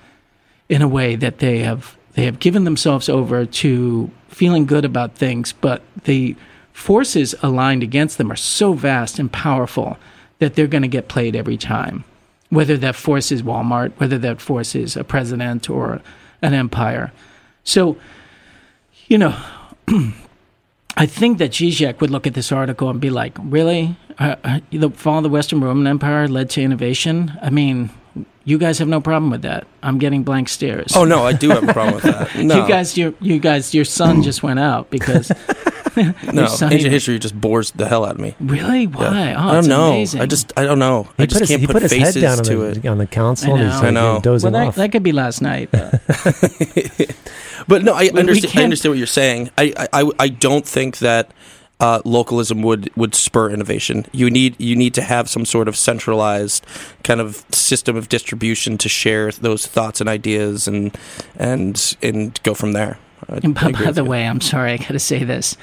in 0.69 0.83
a 0.83 0.89
way 0.89 1.17
that 1.17 1.39
they 1.39 1.61
have 1.61 1.97
they 2.15 2.25
have 2.27 2.39
given 2.39 2.65
themselves 2.65 3.09
over 3.09 3.45
to 3.45 4.11
feeling 4.29 4.67
good 4.67 4.85
about 4.85 5.15
things, 5.15 5.53
but 5.53 5.83
the 6.05 6.37
forces 6.73 7.35
aligned 7.43 7.83
against 7.83 8.19
them 8.19 8.31
are 8.31 8.37
so 8.37 8.73
vast 8.73 9.19
and 9.19 9.33
powerful 9.33 9.97
that 10.39 10.55
they're 10.55 10.67
going 10.67 10.83
to 10.83 10.89
get 10.89 11.09
played 11.09 11.35
every 11.35 11.57
time. 11.57 12.05
Whether 12.51 12.77
that 12.79 12.95
force 12.95 13.33
is 13.33 13.43
Walmart, 13.43 13.93
whether 13.99 14.19
that 14.19 14.41
force 14.41 14.75
is 14.75 14.97
a 14.97 15.05
president 15.05 15.69
or 15.69 16.01
an 16.43 16.55
empire. 16.55 17.13
So, 17.65 17.97
you 19.09 19.19
know, 19.19 19.37
I 20.97 21.07
think 21.07 21.39
that 21.39 21.51
Zizek 21.53 22.01
would 22.01 22.11
look 22.11 22.27
at 22.27 22.35
this 22.35 22.53
article 22.53 22.89
and 22.91 23.01
be 23.01 23.11
like, 23.11 23.37
"Really, 23.41 23.97
uh, 24.19 24.37
uh, 24.45 24.61
the 24.71 24.91
fall 24.91 25.19
of 25.19 25.25
the 25.25 25.29
Western 25.29 25.61
Roman 25.61 25.87
Empire 25.87 26.29
led 26.29 26.51
to 26.51 26.63
innovation? 26.63 27.37
I 27.43 27.51
mean, 27.51 27.91
you 28.45 28.59
guys 28.59 28.79
have 28.79 28.89
no 28.89 29.01
problem 29.01 29.31
with 29.31 29.43
that. 29.43 29.67
I'm 29.83 29.99
getting 29.99 30.23
blank 30.23 30.49
stares. 30.49 30.93
Oh 30.95 31.05
no, 31.05 31.25
I 31.27 31.33
do 31.33 31.49
have 31.51 31.69
a 31.69 31.73
problem 31.73 31.97
with 31.97 32.05
that. 32.05 32.35
No, 32.45 32.63
you 32.63 32.69
guys, 32.69 32.97
your 32.97 33.15
you 33.21 33.41
guys, 33.41 33.75
your 33.75 33.85
sun 33.85 34.23
just 34.23 34.43
went 34.43 34.61
out 34.61 34.91
because 34.91 35.33
no. 36.33 36.47
son- 36.47 36.73
Ancient 36.73 36.93
history 36.93 37.19
just 37.19 37.39
bores 37.41 37.71
the 37.73 37.89
hell 37.89 38.05
out 38.05 38.13
of 38.17 38.21
me. 38.21 38.35
really 38.41 38.87
why? 38.87 39.05
Yeah. 39.31 39.45
Oh, 39.45 39.49
I 39.51 39.55
don't 39.55 39.69
know. 39.69 39.89
Amazing. 39.91 40.21
I 40.21 40.27
just 40.27 40.53
I 40.57 40.65
don't 40.65 40.79
know. 40.79 41.09
He 41.17 41.25
I 41.25 41.27
just 41.27 41.35
put 41.35 41.41
his, 41.41 41.49
can't 41.49 41.61
he 41.61 41.67
put, 41.67 41.73
put 41.75 41.83
his 41.83 41.93
faces 41.93 42.15
head 42.15 42.21
down 42.21 42.39
on 42.39 42.45
to 42.45 42.57
the, 42.57 42.71
it. 42.71 42.87
on 42.87 42.99
the 42.99 43.07
council. 43.07 43.55
I 43.55 43.59
and 43.61 43.71
he's 43.71 43.75
know. 43.75 43.79
like, 43.81 43.89
I 43.89 43.91
know. 43.91 44.21
dozing 44.23 44.53
well, 44.53 44.61
that, 44.63 44.69
off. 44.69 44.75
that 44.77 44.93
could 44.93 45.03
be 45.03 45.13
last 45.13 45.43
night. 45.43 45.71
But 45.73 45.83
no, 47.85 47.95
I 47.95 48.11
we 48.13 48.21
understand. 48.21 48.59
I 48.59 48.65
understand 48.65 48.93
what 48.93 48.99
you're 48.99 49.07
saying. 49.07 49.51
I 49.59 49.73
I, 49.93 50.03
I- 50.03 50.11
I 50.19 50.29
don't 50.29 50.67
think 50.67 50.99
that 50.99 51.31
uh, 51.81 52.01
localism 52.05 52.63
would, 52.63 52.95
would 52.97 53.15
spur 53.15 53.51
innovation. 53.51 54.07
You 54.13 54.31
need 54.31 54.59
you 54.61 54.77
need 54.77 54.95
to 54.95 55.03
have 55.03 55.29
some 55.29 55.45
sort 55.45 55.69
of 55.69 55.77
centralized 55.77 56.65
kind 57.03 57.21
of 57.21 57.45
system 57.51 57.97
of 57.97 58.09
distribution 58.09 58.79
to 58.79 58.89
share 58.89 59.31
those 59.33 59.67
thoughts 59.67 60.01
and 60.01 60.09
ideas 60.09 60.69
and 60.69 60.97
and 61.37 61.97
and 62.03 62.39
go 62.43 62.55
from 62.55 62.73
there. 62.73 62.99
I- 63.29 63.41
And 63.43 63.55
by, 63.55 63.73
by 63.73 63.91
the 63.91 64.05
you. 64.05 64.11
way, 64.11 64.27
I'm 64.27 64.41
sorry, 64.41 64.73
I 64.73 64.77
got 64.77 64.89
to 64.89 64.99
say 64.99 65.25
this, 65.25 65.57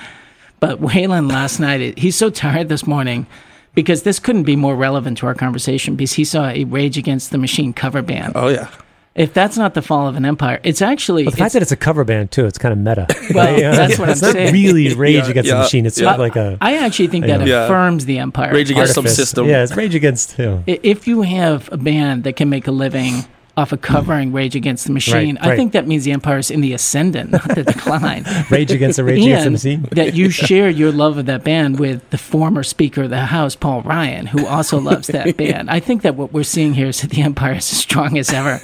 but 0.62 0.80
Whalen 0.80 1.28
last 1.28 1.60
night, 1.60 1.98
he's 2.00 2.16
so 2.16 2.30
tired 2.30 2.70
this 2.70 2.88
morning 2.88 3.28
because 3.76 4.04
this 4.04 4.20
couldn't 4.20 4.44
be 4.44 4.56
more 4.56 4.76
relevant 4.78 5.18
to 5.18 5.26
our 5.28 5.36
conversation 5.36 5.96
because 5.98 6.14
he 6.14 6.24
saw 6.24 6.48
a 6.48 6.64
Rage 6.64 6.98
Against 6.98 7.32
the 7.32 7.38
Machine 7.38 7.74
cover 7.74 8.02
band. 8.02 8.32
Oh 8.36 8.48
yeah. 8.48 8.70
If 9.14 9.34
that's 9.34 9.58
not 9.58 9.74
the 9.74 9.82
fall 9.82 10.08
of 10.08 10.16
an 10.16 10.24
empire, 10.24 10.62
it's 10.64 10.82
actually 10.82 11.26
But 11.26 11.32
the 11.32 11.38
fact 11.38 11.48
it's, 11.48 11.54
that 11.56 11.62
it's 11.64 11.72
a 11.74 11.76
cover 11.76 12.06
band 12.06 12.32
too, 12.32 12.46
it's 12.46 12.58
kind 12.58 12.72
of 12.72 12.78
meta. 12.80 13.08
Well, 13.36 13.60
Yeah. 13.60 13.72
that's 13.76 14.00
what 14.00 14.08
I'm 14.08 14.18
not 14.20 14.32
saying. 14.32 14.54
really 14.54 14.94
Rage 14.94 15.16
Yeah, 15.26 15.30
Against 15.32 15.48
yeah, 15.50 15.56
the 15.56 15.62
Machine. 15.64 15.86
It's 15.86 16.00
yeah. 16.00 16.04
sort 16.06 16.14
of 16.14 16.20
like 16.22 16.36
a 16.38 16.58
I 16.62 16.78
actually 16.78 17.08
think 17.10 17.26
that 17.26 17.46
Yeah. 17.46 17.66
affirms 17.66 18.06
the 18.06 18.20
empire. 18.20 18.54
Rage 18.54 18.72
Against 18.72 18.94
some 18.94 19.08
system. 19.08 19.48
Yeah, 19.50 19.64
it's 19.64 19.76
Rage 19.76 19.96
Against. 19.96 20.38
You 20.40 20.46
know, 20.46 20.64
if 20.66 21.08
you 21.08 21.24
have 21.24 21.68
a 21.74 21.78
band 21.78 22.24
that 22.24 22.38
can 22.38 22.50
make 22.50 22.68
a 22.68 22.72
living 22.72 23.26
off 23.62 23.72
of 23.72 23.82
covering 23.82 24.34
Rage 24.34 24.56
Against 24.56 24.86
the 24.88 24.92
Machine, 24.92 25.36
Right, 25.36 25.52
I 25.52 25.56
think 25.56 25.74
that 25.74 25.88
means 25.88 26.04
the 26.04 26.12
Empire 26.12 26.40
is 26.40 26.52
in 26.52 26.62
the 26.62 26.74
ascendant, 26.74 27.32
not 27.32 27.48
the 27.56 27.64
decline. 27.74 28.26
Rage 28.50 28.72
Against 28.72 28.98
the 28.98 29.04
Rage 29.06 29.20
Against 29.24 29.46
the 29.46 29.52
Machine. 29.52 29.82
that 29.92 30.14
you 30.16 30.30
share 30.48 30.70
your 30.70 30.92
love 30.92 31.18
of 31.18 31.28
that 31.28 31.44
band 31.44 31.80
with 31.80 32.10
the 32.10 32.18
former 32.18 32.64
Speaker 32.64 33.04
of 33.04 33.10
the 33.12 33.20
House, 33.28 33.56
Paul 33.56 33.82
Ryan, 33.84 34.26
who 34.26 34.46
also 34.48 34.80
loves 34.80 35.08
that 35.08 35.38
band. 35.38 35.70
I 35.70 35.80
think 35.80 36.02
that 36.02 36.16
what 36.16 36.34
we're 36.34 36.44
seeing 36.44 36.74
here 36.74 36.88
is 36.88 37.02
that 37.02 37.12
the 37.12 37.22
Empire 37.22 37.54
is 37.54 37.72
as 37.72 37.78
strong 37.80 38.18
as 38.18 38.32
ever. 38.34 38.60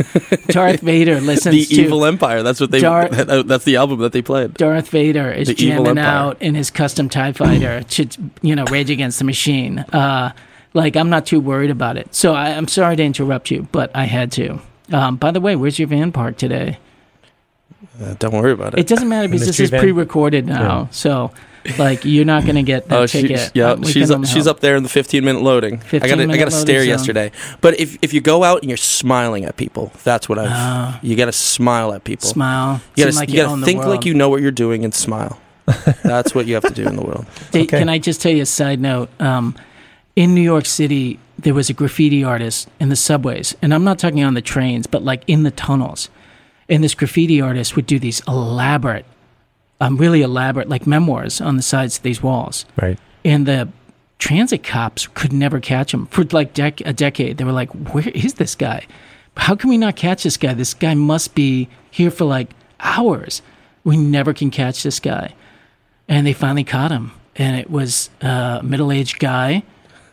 Darth 0.47 0.81
Vader 0.81 1.21
listens 1.21 1.55
The 1.69 1.75
to 1.75 1.81
Evil 1.83 2.03
Empire. 2.05 2.43
That's 2.43 2.59
what 2.59 2.71
they. 2.71 2.79
Dar- 2.81 3.07
that's 3.09 3.63
the 3.65 3.75
album 3.75 3.99
that 3.99 4.11
they 4.11 4.21
played. 4.21 4.55
Darth 4.55 4.89
Vader 4.89 5.31
is 5.31 5.47
The 5.47 5.53
jamming 5.53 5.97
out 5.97 6.41
in 6.41 6.55
his 6.55 6.71
custom 6.71 7.09
Tie 7.09 7.33
Fighter 7.33 7.83
to, 7.89 8.07
you 8.41 8.55
know, 8.55 8.65
Rage 8.65 8.89
Against 8.89 9.19
the 9.19 9.25
Machine. 9.25 9.79
Uh, 9.79 10.31
like 10.73 10.95
I'm 10.95 11.09
not 11.09 11.25
too 11.25 11.39
worried 11.39 11.71
about 11.71 11.97
it. 11.97 12.13
So 12.13 12.33
I, 12.33 12.49
I'm 12.49 12.67
sorry 12.67 12.95
to 12.95 13.03
interrupt 13.03 13.51
you, 13.51 13.67
but 13.71 13.89
I 13.95 14.05
had 14.05 14.31
to. 14.33 14.59
Um, 14.91 15.17
by 15.17 15.31
the 15.31 15.41
way, 15.41 15.55
where's 15.55 15.77
your 15.79 15.87
van 15.87 16.11
parked 16.11 16.39
today? 16.39 16.79
Uh, 18.01 18.15
don't 18.19 18.33
worry 18.33 18.51
about 18.51 18.73
it. 18.73 18.79
It 18.79 18.87
doesn't 18.87 19.07
matter 19.09 19.27
because 19.27 19.45
this 19.47 19.59
is 19.59 19.69
van? 19.69 19.81
pre-recorded 19.81 20.45
now, 20.47 20.61
Yeah. 20.83 20.87
so 20.91 21.31
like 21.77 22.05
you're 22.05 22.25
not 22.25 22.43
going 22.43 22.55
to 22.55 22.63
get 22.63 22.87
that 22.89 22.97
Oh, 22.99 23.05
she, 23.05 23.23
ticket. 23.23 23.51
yeah, 23.53 23.71
Um, 23.71 23.83
she's 23.83 24.09
up, 24.09 24.25
she's 24.25 24.47
up 24.47 24.61
there 24.61 24.75
in 24.77 24.83
the 24.83 24.89
15 24.89 25.23
minute 25.23 25.41
loading. 25.41 25.81
I 25.91 25.99
got 25.99 26.19
I 26.19 26.37
got 26.37 26.47
a 26.47 26.51
stare 26.51 26.79
zone. 26.81 26.87
yesterday. 26.89 27.31
But 27.61 27.79
if 27.79 27.97
if 28.01 28.13
you 28.13 28.21
go 28.21 28.43
out 28.43 28.61
and 28.61 28.69
you're 28.69 28.77
smiling 28.77 29.45
at 29.45 29.57
people, 29.57 29.91
that's 30.03 30.29
what 30.29 30.39
I've. 30.39 30.49
Ah. 30.49 30.99
you 31.03 31.15
got 31.15 31.25
to 31.25 31.31
smile 31.33 31.93
at 31.93 32.03
people. 32.03 32.29
Smile. 32.29 32.81
You 32.95 33.05
got 33.05 33.13
like 33.15 33.29
to 33.29 33.35
you 33.35 33.41
own 33.43 33.59
the 33.59 33.65
think 33.65 33.79
world. 33.79 33.91
like 33.91 34.05
you 34.05 34.13
know 34.13 34.29
what 34.29 34.41
you're 34.41 34.51
doing 34.51 34.83
and 34.85 34.93
smile. 34.93 35.39
that's 36.03 36.33
what 36.33 36.45
you 36.47 36.53
have 36.53 36.63
to 36.63 36.73
do 36.73 36.87
in 36.87 36.95
the 36.95 37.01
world. 37.03 37.25
Hey, 37.51 37.63
Okay. 37.63 37.79
Can 37.79 37.89
I 37.89 37.99
just 37.99 38.21
tell 38.21 38.31
you 38.31 38.43
a 38.43 38.45
side 38.45 38.79
note? 38.79 39.09
Um, 39.19 39.53
in 40.15 40.33
New 40.33 40.41
York 40.41 40.65
City, 40.65 41.19
there 41.39 41.53
was 41.53 41.69
a 41.69 41.73
graffiti 41.73 42.23
artist 42.23 42.67
in 42.79 42.89
the 42.89 42.95
subways, 42.95 43.55
and 43.61 43.73
I'm 43.73 43.83
not 43.83 43.99
talking 43.99 44.23
on 44.23 44.33
the 44.33 44.41
trains, 44.41 44.87
but 44.87 45.03
like 45.03 45.23
in 45.27 45.43
the 45.43 45.51
tunnels. 45.51 46.09
And 46.69 46.83
this 46.83 46.95
graffiti 46.95 47.39
artist 47.39 47.75
would 47.75 47.85
do 47.85 47.99
these 47.99 48.21
elaborate, 48.27 49.05
um, 49.79 49.97
really 49.97 50.21
elaborate, 50.21 50.67
like 50.67 50.87
memoirs 50.87 51.39
on 51.39 51.55
the 51.55 51.63
sides 51.63 51.97
of 51.97 52.03
these 52.03 52.21
walls. 52.21 52.65
Right. 52.75 52.97
And 53.23 53.45
the 53.45 53.69
transit 54.19 54.63
cops 54.63 55.07
could 55.07 55.31
never 55.31 55.59
catch 55.59 55.93
him 55.93 56.07
for 56.07 56.23
like 56.25 56.53
dec- 56.53 56.85
a 56.85 56.93
decade. 56.93 57.37
They 57.37 57.43
were 57.43 57.51
like, 57.51 57.69
"Where 57.93 58.09
is 58.09 58.35
this 58.35 58.55
guy? 58.55 58.87
How 59.37 59.55
can 59.55 59.69
we 59.69 59.77
not 59.77 59.95
catch 59.95 60.23
this 60.23 60.37
guy? 60.37 60.55
This 60.55 60.73
guy 60.73 60.95
must 60.95 61.35
be 61.35 61.69
here 61.91 62.09
for 62.09 62.25
like 62.25 62.49
hours. 62.79 63.41
We 63.83 63.95
never 63.95 64.33
can 64.33 64.49
catch 64.49 64.83
this 64.83 64.99
guy." 64.99 65.33
And 66.09 66.25
they 66.25 66.33
finally 66.33 66.63
caught 66.63 66.91
him, 66.91 67.11
and 67.35 67.57
it 67.57 67.69
was 67.69 68.09
a 68.21 68.61
middle-aged 68.63 69.19
guy 69.19 69.63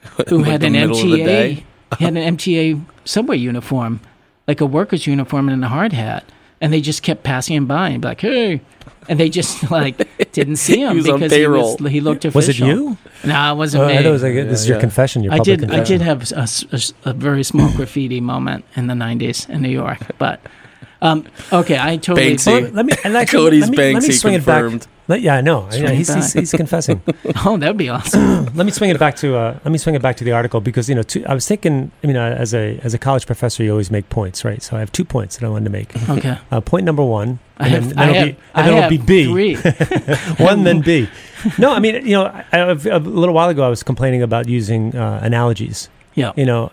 who 0.28 0.38
Like 0.38 0.50
had 0.50 0.62
an 0.64 0.72
middle 0.72 0.96
of 0.96 1.02
the 1.02 1.18
MTA. 1.18 1.62
had 1.98 2.16
an 2.16 2.36
MTA 2.36 2.84
subway 3.04 3.36
uniform, 3.36 4.00
like 4.48 4.60
a 4.60 4.66
worker's 4.66 5.06
uniform 5.06 5.48
and 5.48 5.64
a 5.64 5.68
hard 5.68 5.92
hat. 5.92 6.24
And 6.60 6.72
they 6.72 6.80
just 6.80 7.02
kept 7.02 7.24
passing 7.24 7.56
him 7.56 7.66
by 7.66 7.90
and 7.90 8.00
be 8.00 8.08
like, 8.08 8.20
"Hey," 8.20 8.60
and 9.08 9.20
they 9.20 9.28
just 9.28 9.70
like 9.70 9.98
didn't 10.32 10.56
see 10.56 10.82
him 10.82 10.92
He 10.92 10.96
was 10.96 11.08
on 11.08 11.20
because 11.20 11.32
he, 11.32 11.46
was, 11.46 11.92
he 11.92 12.00
looked 12.00 12.24
official. 12.24 12.38
Was 12.38 12.48
it 12.48 12.58
you? 12.58 12.96
No, 13.24 13.52
it 13.52 13.56
wasn't 13.56 13.84
Oh, 13.84 13.88
me. 13.88 13.98
I 13.98 14.00
it 14.00 14.10
was 14.10 14.22
like 14.22 14.34
this 14.34 14.60
is 14.60 14.68
your 14.68 14.78
yeah. 14.78 14.80
confession. 14.80 15.22
Your 15.24 15.34
I 15.34 15.38
public 15.38 15.60
did. 15.60 15.70
I 15.70 15.84
did 15.84 16.00
have 16.00 16.32
a 17.04 17.12
very 17.12 17.42
small 17.42 17.70
graffiti 17.72 18.20
moment 18.20 18.64
in 18.76 18.86
the 18.86 18.94
'90s 18.94 19.48
in 19.50 19.60
New 19.62 19.68
York, 19.68 19.98
but 20.18 20.40
um, 21.02 21.26
okay, 21.52 21.78
I 21.78 21.98
totally. 21.98 22.34
Banksy. 22.34 22.62
Well, 22.62 22.70
let 22.72 22.86
me 22.86 22.92
and 23.04 23.16
actually, 23.16 23.44
Cody's 23.44 23.62
let 23.62 23.70
me, 23.70 23.76
let 23.76 24.02
me 24.02 24.08
Banksy 24.08 24.20
swing 24.20 24.34
it 24.34 24.46
back. 24.46 24.82
Let- 25.06 25.20
Yeah, 25.20 25.36
I 25.36 25.40
know. 25.42 25.68
Yeah, 25.72 25.90
he's, 25.90 26.12
he's, 26.14 26.32
he's 26.32 26.52
confessing. 26.52 27.02
Oh, 27.46 27.56
that'd 27.58 27.76
be 27.76 27.88
awesome. 27.90 28.46
let 28.54 28.64
me 28.64 28.70
swing 28.72 28.90
it 28.90 28.98
back 28.98 29.16
to 29.16 29.36
uh, 29.36 29.58
let 29.64 29.70
me 29.72 29.76
swing 29.78 29.94
it 29.94 30.00
back 30.02 30.16
to 30.16 30.24
the 30.24 30.32
article 30.32 30.60
because 30.60 30.88
you 30.88 30.94
know 30.94 31.02
to, 31.02 31.24
I 31.26 31.34
was 31.34 31.46
thinking 31.46 31.90
I 32.02 32.06
mean 32.06 32.16
uh, 32.16 32.36
as 32.38 32.54
a 32.54 32.78
as 32.82 32.94
a 32.94 32.98
college 32.98 33.26
professor 33.26 33.62
you 33.62 33.70
always 33.70 33.90
make 33.90 34.08
points 34.08 34.44
right 34.44 34.62
so 34.62 34.76
I 34.76 34.80
have 34.80 34.90
two 34.92 35.04
points 35.04 35.36
that 35.36 35.44
I 35.46 35.48
wanted 35.50 35.64
to 35.64 35.70
make 35.70 35.94
Okay. 36.08 36.38
uh, 36.50 36.60
point 36.62 36.84
number 36.86 37.04
one 37.04 37.38
I 37.58 37.66
and 37.66 37.74
have, 37.74 37.88
then, 37.94 37.98
I 37.98 38.06
then 38.06 38.14
it'll 38.14 38.20
have, 38.20 38.36
be, 38.36 38.42
and 38.54 38.66
then 38.66 38.76
it'll 38.78 38.90
be 38.90 38.98
B 38.98 40.44
one 40.44 40.64
then 40.64 40.80
B 40.80 41.08
no 41.58 41.72
I 41.72 41.80
mean 41.80 41.94
you 42.06 42.12
know 42.16 42.24
I, 42.26 42.44
I, 42.52 42.60
a 42.70 42.98
little 42.98 43.34
while 43.34 43.48
ago 43.50 43.62
I 43.64 43.68
was 43.68 43.82
complaining 43.82 44.22
about 44.22 44.48
using 44.48 44.94
uh, 44.96 45.20
analogies 45.22 45.88
Yeah. 46.14 46.32
you 46.36 46.46
know 46.46 46.70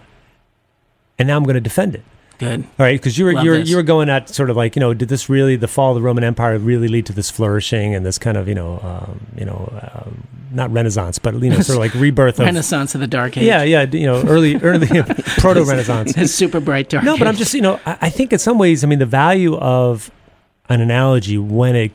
and 1.19 1.27
now 1.27 1.35
I'm 1.37 1.43
going 1.43 1.55
to 1.55 1.61
defend 1.61 1.95
it 1.95 2.03
Good. 2.41 2.61
all 2.79 2.85
right 2.85 2.99
because 2.99 3.17
you 3.17 3.25
were 3.25 3.33
Love 3.33 3.45
you 3.45 3.51
were 3.51 3.57
this. 3.59 3.69
you 3.69 3.75
were 3.77 3.83
going 3.83 4.09
at 4.09 4.27
sort 4.27 4.49
of 4.49 4.57
like 4.57 4.75
you 4.75 4.79
know 4.79 4.93
did 4.93 5.07
this 5.09 5.29
really 5.29 5.55
the 5.55 5.67
fall 5.67 5.91
of 5.91 5.95
the 5.95 6.01
Roman 6.01 6.23
Empire 6.23 6.57
really 6.57 6.87
lead 6.89 7.05
to 7.05 7.13
this 7.13 7.29
flourishing 7.29 7.95
and 7.95 8.05
this 8.05 8.17
kind 8.17 8.35
of 8.35 8.47
you 8.47 8.55
know 8.55 8.79
um, 8.83 9.21
you 9.37 9.45
know 9.45 9.71
um, 9.93 10.27
not 10.51 10.71
Renaissance 10.71 11.19
but 11.19 11.35
you 11.35 11.49
know 11.51 11.59
sort 11.61 11.77
of 11.77 11.81
like 11.83 11.93
rebirth 12.01 12.39
of 12.39 12.45
Renaissance 12.45 12.93
of 12.95 12.99
the 13.01 13.07
Dark 13.07 13.37
Age. 13.37 13.43
yeah, 13.43 13.63
yeah, 13.63 13.83
you 13.83 14.05
know, 14.05 14.21
early, 14.23 14.55
early 14.57 14.87
proto 15.37 15.63
Renaissance. 15.63 16.17
It's 16.17 16.33
super 16.33 16.59
bright 16.59 16.89
dark. 16.89 17.05
No, 17.05 17.17
but 17.17 17.27
I'm 17.27 17.35
just, 17.37 17.53
you 17.53 17.61
know, 17.61 17.79
I, 17.85 17.97
I 18.01 18.09
think 18.09 18.33
in 18.33 18.39
some 18.39 18.57
ways, 18.57 18.83
I 18.83 18.87
mean, 18.87 18.99
the 18.99 19.05
value 19.05 19.55
of 19.57 20.11
an 20.67 20.81
analogy 20.81 21.37
when 21.37 21.75
it 21.75 21.91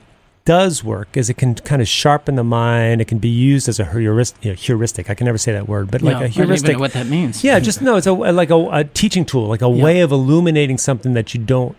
does 0.46 0.82
work 0.82 1.08
is 1.14 1.28
it 1.28 1.34
can 1.36 1.54
kind 1.56 1.82
of 1.82 1.88
sharpen 1.88 2.36
the 2.36 2.42
mind. 2.44 3.02
It 3.02 3.06
can 3.08 3.18
be 3.18 3.28
used 3.28 3.68
as 3.68 3.78
a 3.78 3.84
heuristic. 3.84 4.42
You 4.44 4.52
know, 4.52 4.56
heuristic. 4.56 5.10
I 5.10 5.14
can 5.14 5.26
never 5.26 5.36
say 5.36 5.52
that 5.52 5.68
word, 5.68 5.90
but 5.90 6.00
No, 6.02 6.12
like 6.12 6.16
I 6.16 6.18
a 6.18 6.22
don't 6.22 6.30
even 6.32 6.44
heuristic. 6.46 6.72
know 6.76 6.78
what 6.80 6.92
that 6.94 7.06
means. 7.06 7.44
Yeah, 7.44 7.58
just 7.60 7.82
no. 7.82 7.96
It's 7.96 8.06
a 8.06 8.12
like 8.14 8.48
a, 8.50 8.68
a 8.70 8.84
teaching 8.84 9.24
tool, 9.26 9.48
like 9.48 9.60
a 9.60 9.68
Yeah. 9.68 9.84
way 9.84 10.00
of 10.00 10.10
illuminating 10.12 10.78
something 10.78 11.12
that 11.12 11.34
you 11.34 11.40
don't 11.40 11.76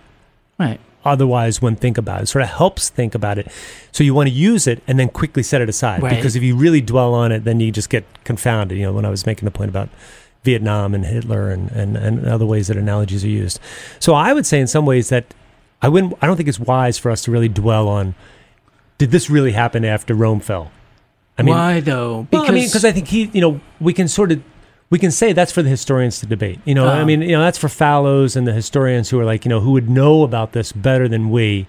Right. 0.59 0.79
otherwise 1.05 1.61
wouldn't 1.61 1.79
think 1.79 1.97
about. 1.97 2.21
It 2.21 2.27
sort 2.27 2.43
of 2.43 2.49
helps 2.49 2.89
think 2.89 3.15
about 3.15 3.37
it. 3.39 3.47
So 3.91 4.03
you 4.03 4.13
want 4.13 4.29
to 4.29 4.35
use 4.35 4.67
it 4.67 4.83
and 4.87 4.99
then 4.99 5.07
quickly 5.09 5.41
set 5.41 5.61
it 5.61 5.69
aside 5.69 6.03
Right. 6.03 6.15
because 6.15 6.35
if 6.35 6.43
you 6.43 6.55
really 6.55 6.81
dwell 6.81 7.13
on 7.13 7.31
it, 7.31 7.43
then 7.45 7.59
you 7.59 7.71
just 7.71 7.89
get 7.89 8.03
confounded. 8.25 8.77
You 8.77 8.83
know, 8.85 8.93
when 8.93 9.05
I 9.05 9.09
was 9.09 9.25
making 9.25 9.45
the 9.45 9.51
point 9.51 9.69
about 9.69 9.89
Vietnam 10.43 10.93
and 10.93 11.05
Hitler 11.05 11.49
and, 11.51 11.71
and, 11.71 11.97
and 11.97 12.25
other 12.27 12.45
ways 12.45 12.67
that 12.67 12.77
analogies 12.77 13.23
are 13.23 13.29
used. 13.29 13.59
So 13.99 14.13
I 14.13 14.33
would 14.33 14.45
say 14.45 14.59
in 14.59 14.67
some 14.67 14.85
ways 14.85 15.09
that 15.09 15.25
I 15.81 15.89
wouldn't. 15.89 16.13
I 16.21 16.27
don't 16.27 16.37
think 16.37 16.49
it's 16.49 16.59
wise 16.59 16.97
for 16.97 17.11
us 17.11 17.21
to 17.23 17.31
really 17.31 17.49
dwell 17.49 17.87
on. 17.87 18.15
Did 18.97 19.11
this 19.11 19.29
really 19.29 19.51
happen 19.51 19.85
after 19.85 20.13
Rome 20.13 20.39
fell? 20.39 20.71
I 21.37 21.43
mean, 21.43 21.53
Why 21.55 21.79
though? 21.81 22.27
well, 22.31 22.43
I 22.47 22.51
mean, 22.51 22.65
because 22.67 22.83
I 22.83 22.91
think 22.91 23.07
he, 23.07 23.25
you 23.33 23.41
know, 23.41 23.61
we 23.79 23.93
can 23.93 24.07
sort 24.07 24.31
of, 24.31 24.41
we 24.89 24.97
can 24.97 25.11
say 25.11 25.33
that's 25.33 25.51
for 25.51 25.61
the 25.61 25.69
historians 25.69 26.19
to 26.21 26.25
debate. 26.25 26.59
You 26.65 26.73
know, 26.73 26.87
I 26.87 27.01
Oh. 27.01 27.05
mean, 27.05 27.21
you 27.21 27.33
know, 27.33 27.41
that's 27.41 27.57
for 27.59 27.69
Fallows 27.69 28.35
and 28.35 28.47
the 28.47 28.53
historians 28.53 29.09
who 29.09 29.19
are 29.19 29.25
like, 29.25 29.45
you 29.45 29.49
know, 29.49 29.59
who 29.59 29.71
would 29.71 29.89
know 29.89 30.23
about 30.23 30.53
this 30.53 30.71
better 30.71 31.07
than 31.07 31.29
we, 31.29 31.67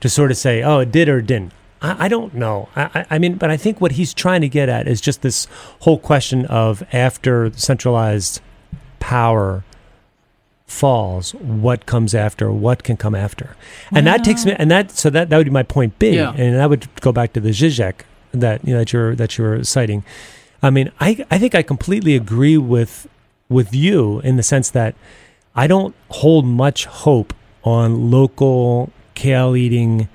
to 0.00 0.08
sort 0.08 0.30
of 0.30 0.38
say, 0.38 0.62
oh, 0.62 0.78
it 0.78 0.90
did 0.90 1.08
or 1.08 1.18
it 1.18 1.26
didn't. 1.26 1.52
I, 1.82 2.06
I 2.06 2.08
don't 2.08 2.32
know. 2.34 2.68
I, 2.74 2.82
I- 2.94 3.06
I 3.10 3.18
mean, 3.18 3.34
but 3.34 3.50
I 3.50 3.58
think 3.58 3.80
what 3.80 3.92
he's 3.92 4.14
trying 4.14 4.40
to 4.40 4.48
get 4.48 4.70
at 4.70 4.88
is 4.88 5.02
just 5.02 5.20
this 5.20 5.46
whole 5.80 5.98
question 5.98 6.46
of 6.46 6.82
after 6.92 7.52
centralized 7.56 8.40
power 9.00 9.64
falls, 10.70 11.32
what 11.34 11.84
comes 11.84 12.14
after, 12.14 12.50
what 12.52 12.84
can 12.84 12.96
come 12.96 13.14
after, 13.14 13.56
and 13.92 14.06
that 14.06 14.22
takes 14.24 14.46
me, 14.46 14.52
ah. 14.52 14.56
and 14.60 14.70
that 14.70 14.90
so 14.92 15.10
that 15.10 15.28
that 15.28 15.36
would 15.36 15.46
be 15.46 15.50
my 15.50 15.64
point 15.64 15.98
B, 15.98 16.10
Yeah. 16.16 16.32
and 16.36 16.54
that 16.56 16.70
would 16.70 16.86
go 17.00 17.10
back 17.12 17.32
to 17.34 17.40
the 17.40 17.50
Zizek 17.50 18.02
that 18.32 18.64
you 18.64 18.72
know 18.74 18.78
that 18.80 18.92
you're 18.92 19.14
that 19.16 19.36
you're 19.36 19.64
citing. 19.64 20.04
I 20.62 20.70
mean, 20.70 20.92
I 21.00 21.24
I 21.30 21.38
think 21.38 21.54
I 21.54 21.62
completely 21.62 22.14
agree 22.14 22.56
with 22.56 23.08
with 23.48 23.74
you 23.74 24.20
in 24.20 24.36
the 24.36 24.42
sense 24.44 24.70
that 24.70 24.94
I 25.56 25.66
don't 25.66 25.94
hold 26.08 26.46
much 26.46 26.86
hope 26.86 27.34
on 27.64 28.10
local 28.10 28.90
kale 29.14 29.56
eating 29.56 30.08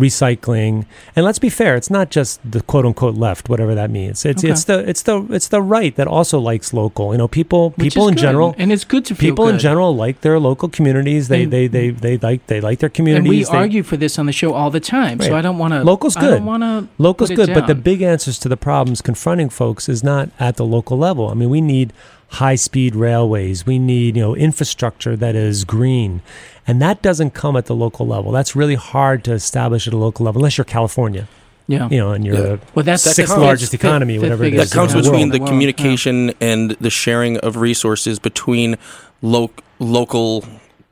recycling 0.00 0.86
and 1.14 1.24
let's 1.24 1.38
be 1.38 1.48
fair 1.48 1.76
it's 1.76 1.90
not 1.90 2.10
just 2.10 2.40
the 2.50 2.60
quote 2.62 2.86
unquote 2.86 3.14
left 3.14 3.48
whatever 3.48 3.74
that 3.74 3.90
means 3.90 4.24
it's 4.24 4.42
Okay. 4.44 4.52
it's 4.52 4.64
the 4.64 4.78
it's 4.88 5.02
the 5.02 5.16
it's 5.30 5.48
the 5.48 5.62
right 5.62 5.94
that 5.96 6.06
also 6.06 6.38
likes 6.38 6.72
local 6.72 7.12
you 7.12 7.18
know 7.18 7.28
people 7.28 7.70
Which 7.70 7.92
people 7.94 8.08
in 8.08 8.14
good. 8.14 8.20
general 8.22 8.54
and 8.58 8.72
it's 8.72 8.84
good 8.84 9.04
to 9.06 9.14
people 9.14 9.48
in 9.48 9.58
general 9.58 9.94
like 9.94 10.20
their 10.22 10.38
local 10.38 10.68
communities 10.68 11.28
they 11.28 11.42
And- 11.44 11.52
they, 11.52 11.66
they 11.66 11.90
they 11.90 12.16
like 12.18 12.46
they 12.46 12.60
like 12.60 12.78
their 12.80 12.88
communities. 12.88 13.28
And 13.30 13.30
we 13.30 13.44
they- 13.44 13.58
argue 13.64 13.82
for 13.82 13.96
this 13.96 14.18
on 14.18 14.26
the 14.26 14.32
show 14.32 14.52
all 14.52 14.70
the 14.70 14.80
time, 14.80 15.20
so 15.20 15.34
I 15.36 15.42
don't 15.42 15.58
want 15.58 15.72
to. 15.74 15.82
Local's 15.84 16.14
good. 16.16 16.24
I 16.24 16.26
good. 16.28 16.36
don't 16.38 16.46
want 16.46 16.62
to. 16.62 16.88
Local's 17.02 17.30
good, 17.30 17.52
but 17.54 17.66
the 17.66 17.74
big 17.74 18.00
answers 18.02 18.38
to 18.40 18.48
the 18.48 18.56
problems 18.56 19.00
confronting 19.02 19.48
folks 19.50 19.88
is 19.88 20.02
not 20.04 20.30
at 20.38 20.56
the 20.56 20.64
local 20.64 20.96
level. 20.98 21.28
I 21.28 21.34
mean, 21.34 21.50
we 21.50 21.60
need 21.60 21.92
high-speed 22.30 22.94
railways. 22.94 23.66
We 23.66 23.78
need, 23.78 24.16
you 24.16 24.22
know, 24.22 24.34
infrastructure 24.36 25.16
that 25.16 25.34
is 25.34 25.64
green. 25.64 26.22
And 26.66 26.80
that 26.80 27.02
doesn't 27.02 27.30
come 27.32 27.56
at 27.56 27.66
the 27.66 27.74
local 27.74 28.06
level. 28.06 28.30
That's 28.32 28.54
really 28.54 28.76
hard 28.76 29.24
to 29.24 29.32
establish 29.32 29.86
at 29.88 29.92
a 29.92 29.96
local 29.96 30.24
level 30.26 30.40
unless 30.40 30.56
you're 30.56 30.64
California, 30.64 31.26
Yeah. 31.66 31.88
you 31.90 31.98
know, 31.98 32.12
and 32.12 32.24
you're 32.24 32.34
Yeah. 32.36 32.40
the 32.42 32.58
Well, 32.74 32.84
that's 32.84 33.02
That 33.04 33.14
sixth 33.16 33.32
comes- 33.34 33.42
largest 33.44 33.72
fifth- 33.72 33.82
economy, 33.84 34.14
fifth 34.14 34.22
whatever 34.22 34.44
it 34.44 34.50
biggest 34.52 34.72
that 34.72 34.78
comes 34.78 34.92
in 34.92 34.98
the 34.98 35.02
between 35.02 35.20
world. 35.22 35.32
the 35.32 35.38
world, 35.40 35.48
communication 35.50 36.32
and 36.40 36.76
the 36.80 36.90
sharing 36.90 37.38
of 37.38 37.56
resources 37.56 38.18
between 38.20 38.76
lo- 39.22 39.50
local 39.80 40.44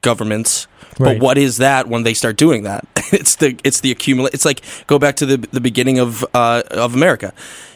governments. 0.02 0.66
Right. 0.98 1.18
But 1.18 1.22
what 1.22 1.38
is 1.38 1.58
that 1.58 1.88
when 1.88 2.02
they 2.02 2.14
start 2.14 2.36
doing 2.36 2.64
that? 2.64 2.86
it's 3.12 3.36
the 3.36 3.58
it's 3.64 3.80
the 3.80 3.90
accumulate. 3.90 4.34
It's 4.34 4.44
like 4.44 4.62
go 4.86 4.98
back 4.98 5.16
to 5.16 5.26
the 5.26 5.36
the 5.36 5.60
beginning 5.60 5.98
of 5.98 6.24
uh, 6.34 6.62
of 6.70 6.94
America. 6.94 7.32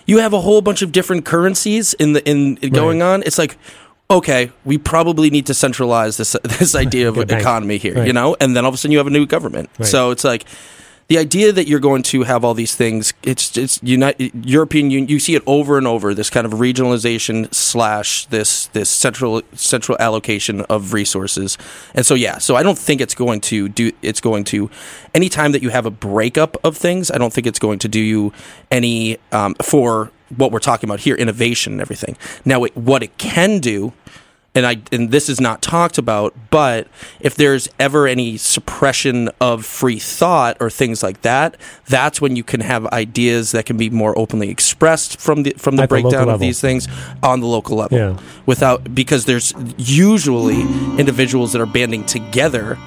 You 0.07 0.19
have 0.19 0.33
a 0.33 0.41
whole 0.41 0.61
bunch 0.61 0.83
of 0.83 0.93
different 0.93 1.25
currencies 1.25 1.95
in 1.95 2.13
the 2.13 2.29
in, 2.29 2.57
in 2.59 2.73
going 2.73 3.03
on. 3.03 3.23
It's 3.23 3.39
like 3.39 3.57
okay, 4.11 4.53
we 4.65 4.79
probably 4.79 5.31
need 5.31 5.47
to 5.47 5.55
centralize 5.55 6.17
this 6.17 6.33
this 6.43 6.75
idea 6.75 7.09
of 7.09 7.19
economy 7.19 7.79
here, 7.79 8.05
you 8.05 8.13
know. 8.13 8.37
And 8.41 8.57
then 8.57 8.65
all 8.65 8.69
of 8.69 8.75
a 8.75 8.79
sudden 8.79 8.93
you 8.93 8.99
have 8.99 9.07
a 9.07 9.11
new 9.11 9.27
government. 9.27 9.71
Right. 9.79 9.89
So 9.89 10.11
it's 10.11 10.25
like 10.25 10.45
the 11.09 11.19
idea 11.19 11.53
that 11.53 11.69
you're 11.69 11.81
going 11.81 12.03
to 12.03 12.23
have 12.23 12.45
all 12.45 12.55
these 12.55 12.75
things 12.75 13.13
it's 13.23 13.57
it's 13.57 13.81
United, 13.83 14.47
European 14.47 14.91
Union 14.91 15.09
you 15.09 15.19
see 15.19 15.35
it 15.35 15.43
over 15.47 15.79
and 15.79 15.87
over 15.87 16.15
this 16.15 16.31
kind 16.31 16.47
of 16.47 16.53
regionalization 16.55 17.53
slash 17.55 18.27
this 18.27 18.67
this 18.69 18.89
central 18.89 19.43
central 19.55 19.97
allocation 20.01 20.63
of 20.63 20.93
resources. 20.93 21.59
And 21.95 22.07
so 22.07 22.15
yeah 22.15 22.39
so 22.39 22.57
I 22.57 22.63
don't 22.63 22.79
think 22.79 23.01
it's 23.01 23.15
going 23.15 23.41
to 23.43 23.69
do 23.69 23.93
it's 24.03 24.21
going 24.21 24.45
to 24.45 24.71
anytime 25.15 25.53
that 25.53 25.63
you 25.63 25.71
have 25.71 25.87
a 25.87 25.91
breakup 25.91 26.57
of 26.65 26.77
things 26.77 27.11
I 27.11 27.19
don't 27.19 27.33
think 27.33 27.47
it's 27.47 27.59
going 27.59 27.79
to 27.81 27.89
do 27.89 28.01
you 28.01 28.33
any 28.71 29.19
um, 29.33 29.55
for 29.63 30.11
what 30.37 30.51
we're 30.51 30.59
talking 30.59 30.89
about 30.89 31.01
here 31.01 31.15
innovation 31.15 31.75
and 31.75 31.81
everything. 31.81 32.17
Now 32.45 32.65
it, 32.65 32.77
what 32.77 33.03
it 33.03 33.19
can 33.19 33.59
do 33.59 33.93
and 34.55 34.67
I 34.67 34.83
and 34.93 35.11
this 35.11 35.29
is 35.29 35.41
not 35.41 35.63
talked 35.63 35.97
about, 35.97 36.35
but 36.51 36.87
if 37.21 37.35
there's 37.35 37.69
ever 37.79 38.07
any 38.07 38.37
suppression 38.37 39.31
of 39.41 39.65
free 39.65 39.99
thought 39.99 40.59
or 40.61 40.69
things 40.69 41.03
like 41.03 41.23
that, 41.23 41.57
that's 41.87 42.21
when 42.21 42.37
you 42.37 42.45
can 42.45 42.61
have 42.61 42.87
ideas 42.89 43.53
that 43.53 43.65
can 43.65 43.79
be 43.79 43.89
more 43.89 44.17
openly 44.19 44.51
expressed 44.51 45.19
from 45.19 45.45
the 45.45 45.55
from 45.57 45.77
the 45.77 45.85
At 45.85 45.89
the 45.89 46.03
breakdown 46.03 46.29
of 46.29 46.41
these 46.41 46.61
things 46.61 46.87
on 47.23 47.41
the 47.41 47.47
local 47.47 47.79
level. 47.79 47.97
Yeah. 47.97 48.19
Without 48.45 48.95
because 48.95 49.25
there's 49.25 49.55
usually 49.79 50.61
individuals 50.99 51.53
that 51.53 51.63
are 51.63 51.67
banding 51.67 52.05
together 52.05 52.79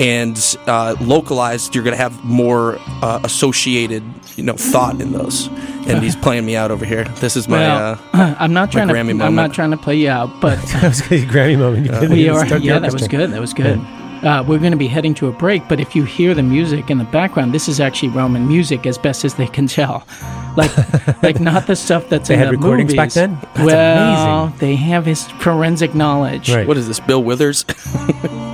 and 0.00 0.56
uh, 0.66 0.96
localized, 1.00 1.74
you're 1.74 1.84
going 1.84 1.96
to 1.96 2.02
have 2.02 2.24
more 2.24 2.78
uh, 3.02 3.20
associated, 3.24 4.02
you 4.36 4.42
know, 4.44 4.54
thought 4.54 5.00
in 5.00 5.12
those. 5.12 5.48
And 5.86 6.02
he's 6.02 6.16
playing 6.22 6.46
me 6.46 6.56
out 6.56 6.70
over 6.70 6.84
here. 6.84 7.04
This 7.20 7.36
is 7.36 7.48
my. 7.48 7.58
Well, 7.58 8.00
uh, 8.12 8.36
I'm 8.38 8.52
not 8.52 8.72
trying 8.72 8.88
to. 8.88 8.94
Grammy 8.94 9.10
I'm 9.10 9.18
moment. 9.18 9.36
not 9.36 9.52
trying 9.54 9.70
to 9.72 9.76
play 9.76 9.96
you 9.96 10.08
out, 10.08 10.40
but 10.40 10.56
that 10.68 10.82
was 10.84 11.00
a 11.00 11.26
Grammy 11.26 11.58
moment. 11.58 11.86
You 11.86 12.08
we 12.08 12.28
are. 12.28 12.46
start 12.46 12.62
Yeah, 12.62 12.78
that 12.78 12.92
was 12.92 13.08
good. 13.08 13.30
That 13.30 13.40
was 13.40 13.52
good. 13.54 13.80
Uh, 14.22 14.44
we're 14.46 14.58
going 14.58 14.70
to 14.70 14.78
be 14.78 14.86
heading 14.86 15.14
to 15.14 15.26
a 15.26 15.32
break, 15.32 15.66
but 15.68 15.80
if 15.80 15.96
you 15.96 16.04
hear 16.04 16.32
the 16.32 16.44
music 16.44 16.90
in 16.90 16.98
the 16.98 17.04
background, 17.04 17.52
this 17.52 17.68
is 17.68 17.80
actually 17.80 18.08
Roman 18.10 18.46
music, 18.46 18.86
as 18.86 18.96
best 18.96 19.24
as 19.24 19.34
they 19.34 19.46
can 19.48 19.66
tell. 19.66 20.06
Like, 20.54 21.22
like 21.22 21.40
not 21.40 21.66
the 21.66 21.74
stuff 21.74 22.10
that's 22.10 22.28
They 22.28 22.34
in 22.34 22.40
had 22.40 22.48
the 22.48 22.50
year. 22.50 22.58
He 22.58 22.60
had 22.60 22.62
recordings 22.62 22.94
movies. 22.94 22.96
back 22.96 23.12
then? 23.12 23.38
That's 23.54 23.60
well, 23.60 24.42
amazing. 24.44 24.58
they 24.58 24.76
have 24.76 25.06
his 25.06 25.26
forensic 25.26 25.94
knowledge. 25.94 26.52
Right. 26.52 26.66
what 26.68 26.76
is 26.76 26.86
this? 26.86 27.00
Bill 27.00 27.24
Withers? 27.24 27.64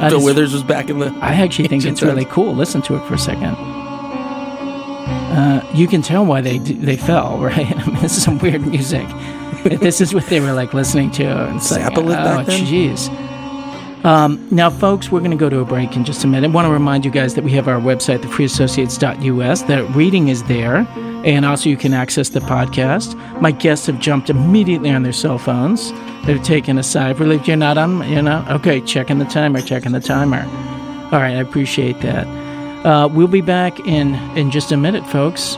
Is- 0.07 0.25
Withers 0.25 0.53
was 0.53 0.63
back 0.63 0.89
in 0.91 0.99
the. 0.99 1.07
I 1.21 1.35
actually 1.35 1.69
think 1.69 1.85
it's 1.85 2.03
really 2.03 2.25
cool. 2.27 2.55
Listen 2.55 2.83
to 2.83 2.97
it 2.97 3.07
for 3.07 3.15
a 3.15 3.19
second. 3.19 3.55
Uh, 5.31 5.65
you 5.75 5.87
can 5.87 6.03
tell 6.03 6.25
why 6.25 6.41
they 6.41 6.59
they 6.59 6.97
fell, 6.97 7.39
right? 7.43 7.71
I 7.77 7.87
mean, 7.87 8.01
this 8.01 8.17
is 8.17 8.23
some 8.23 8.39
weird 8.39 8.67
music. 8.67 9.07
this 9.81 10.01
is 10.01 10.15
what 10.15 10.27
they 10.27 10.41
were 10.41 10.53
like 10.53 10.73
listening 10.75 11.11
to. 11.13 11.25
And 11.25 11.57
it's 11.57 11.71
like, 11.71 11.81
oh, 11.97 12.03
jeez. 12.67 13.09
Um, 14.05 14.47
now, 14.53 14.71
folks, 14.71 15.11
we're 15.11 15.19
going 15.21 15.33
to 15.33 15.37
go 15.37 15.51
to 15.51 15.59
a 15.59 15.65
break 15.65 15.97
in 15.97 16.05
just 16.05 16.23
a 16.23 16.27
minute. 16.29 16.49
I 16.49 16.53
want 16.53 16.67
to 16.67 16.73
remind 16.73 17.05
you 17.05 17.11
guys 17.11 17.35
that 17.35 17.43
we 17.43 17.51
have 17.53 17.67
our 17.67 17.81
website, 17.81 18.21
thefreeassociates.us. 18.21 19.63
That 19.63 19.91
reading 19.97 20.29
is 20.29 20.45
there, 20.45 20.87
and 21.25 21.45
also 21.45 21.69
you 21.69 21.77
can 21.77 21.93
access 21.93 22.29
the 22.31 22.41
podcast. 22.41 23.15
My 23.41 23.51
guests 23.51 23.87
have 23.87 24.01
jumped 24.01 24.31
immediately 24.31 24.91
on 24.91 25.03
their 25.03 25.13
cell 25.13 25.39
phones. 25.39 25.93
They've 26.27 26.43
taken 26.43 26.79
a 26.79 26.83
sigh 26.83 27.11
of 27.11 27.21
relief. 27.21 27.47
You're 27.47 27.57
not 27.57 27.79
on, 27.79 28.09
you 28.09 28.23
know? 28.23 28.45
Okay, 28.51 28.81
checking 28.81 29.19
the 29.19 29.25
timer, 29.25 29.61
checking 29.61 29.93
the 29.93 30.01
timer. 30.01 30.43
All 31.13 31.21
right, 31.21 31.37
I 31.37 31.41
appreciate 31.41 32.01
that. 32.01 32.27
Uh, 32.87 33.09
we'll 33.09 33.27
be 33.27 33.41
back 33.41 33.81
in 33.81 34.15
in 34.37 34.51
just 34.51 34.73
a 34.73 34.77
minute, 34.77 35.07
folks. 35.07 35.57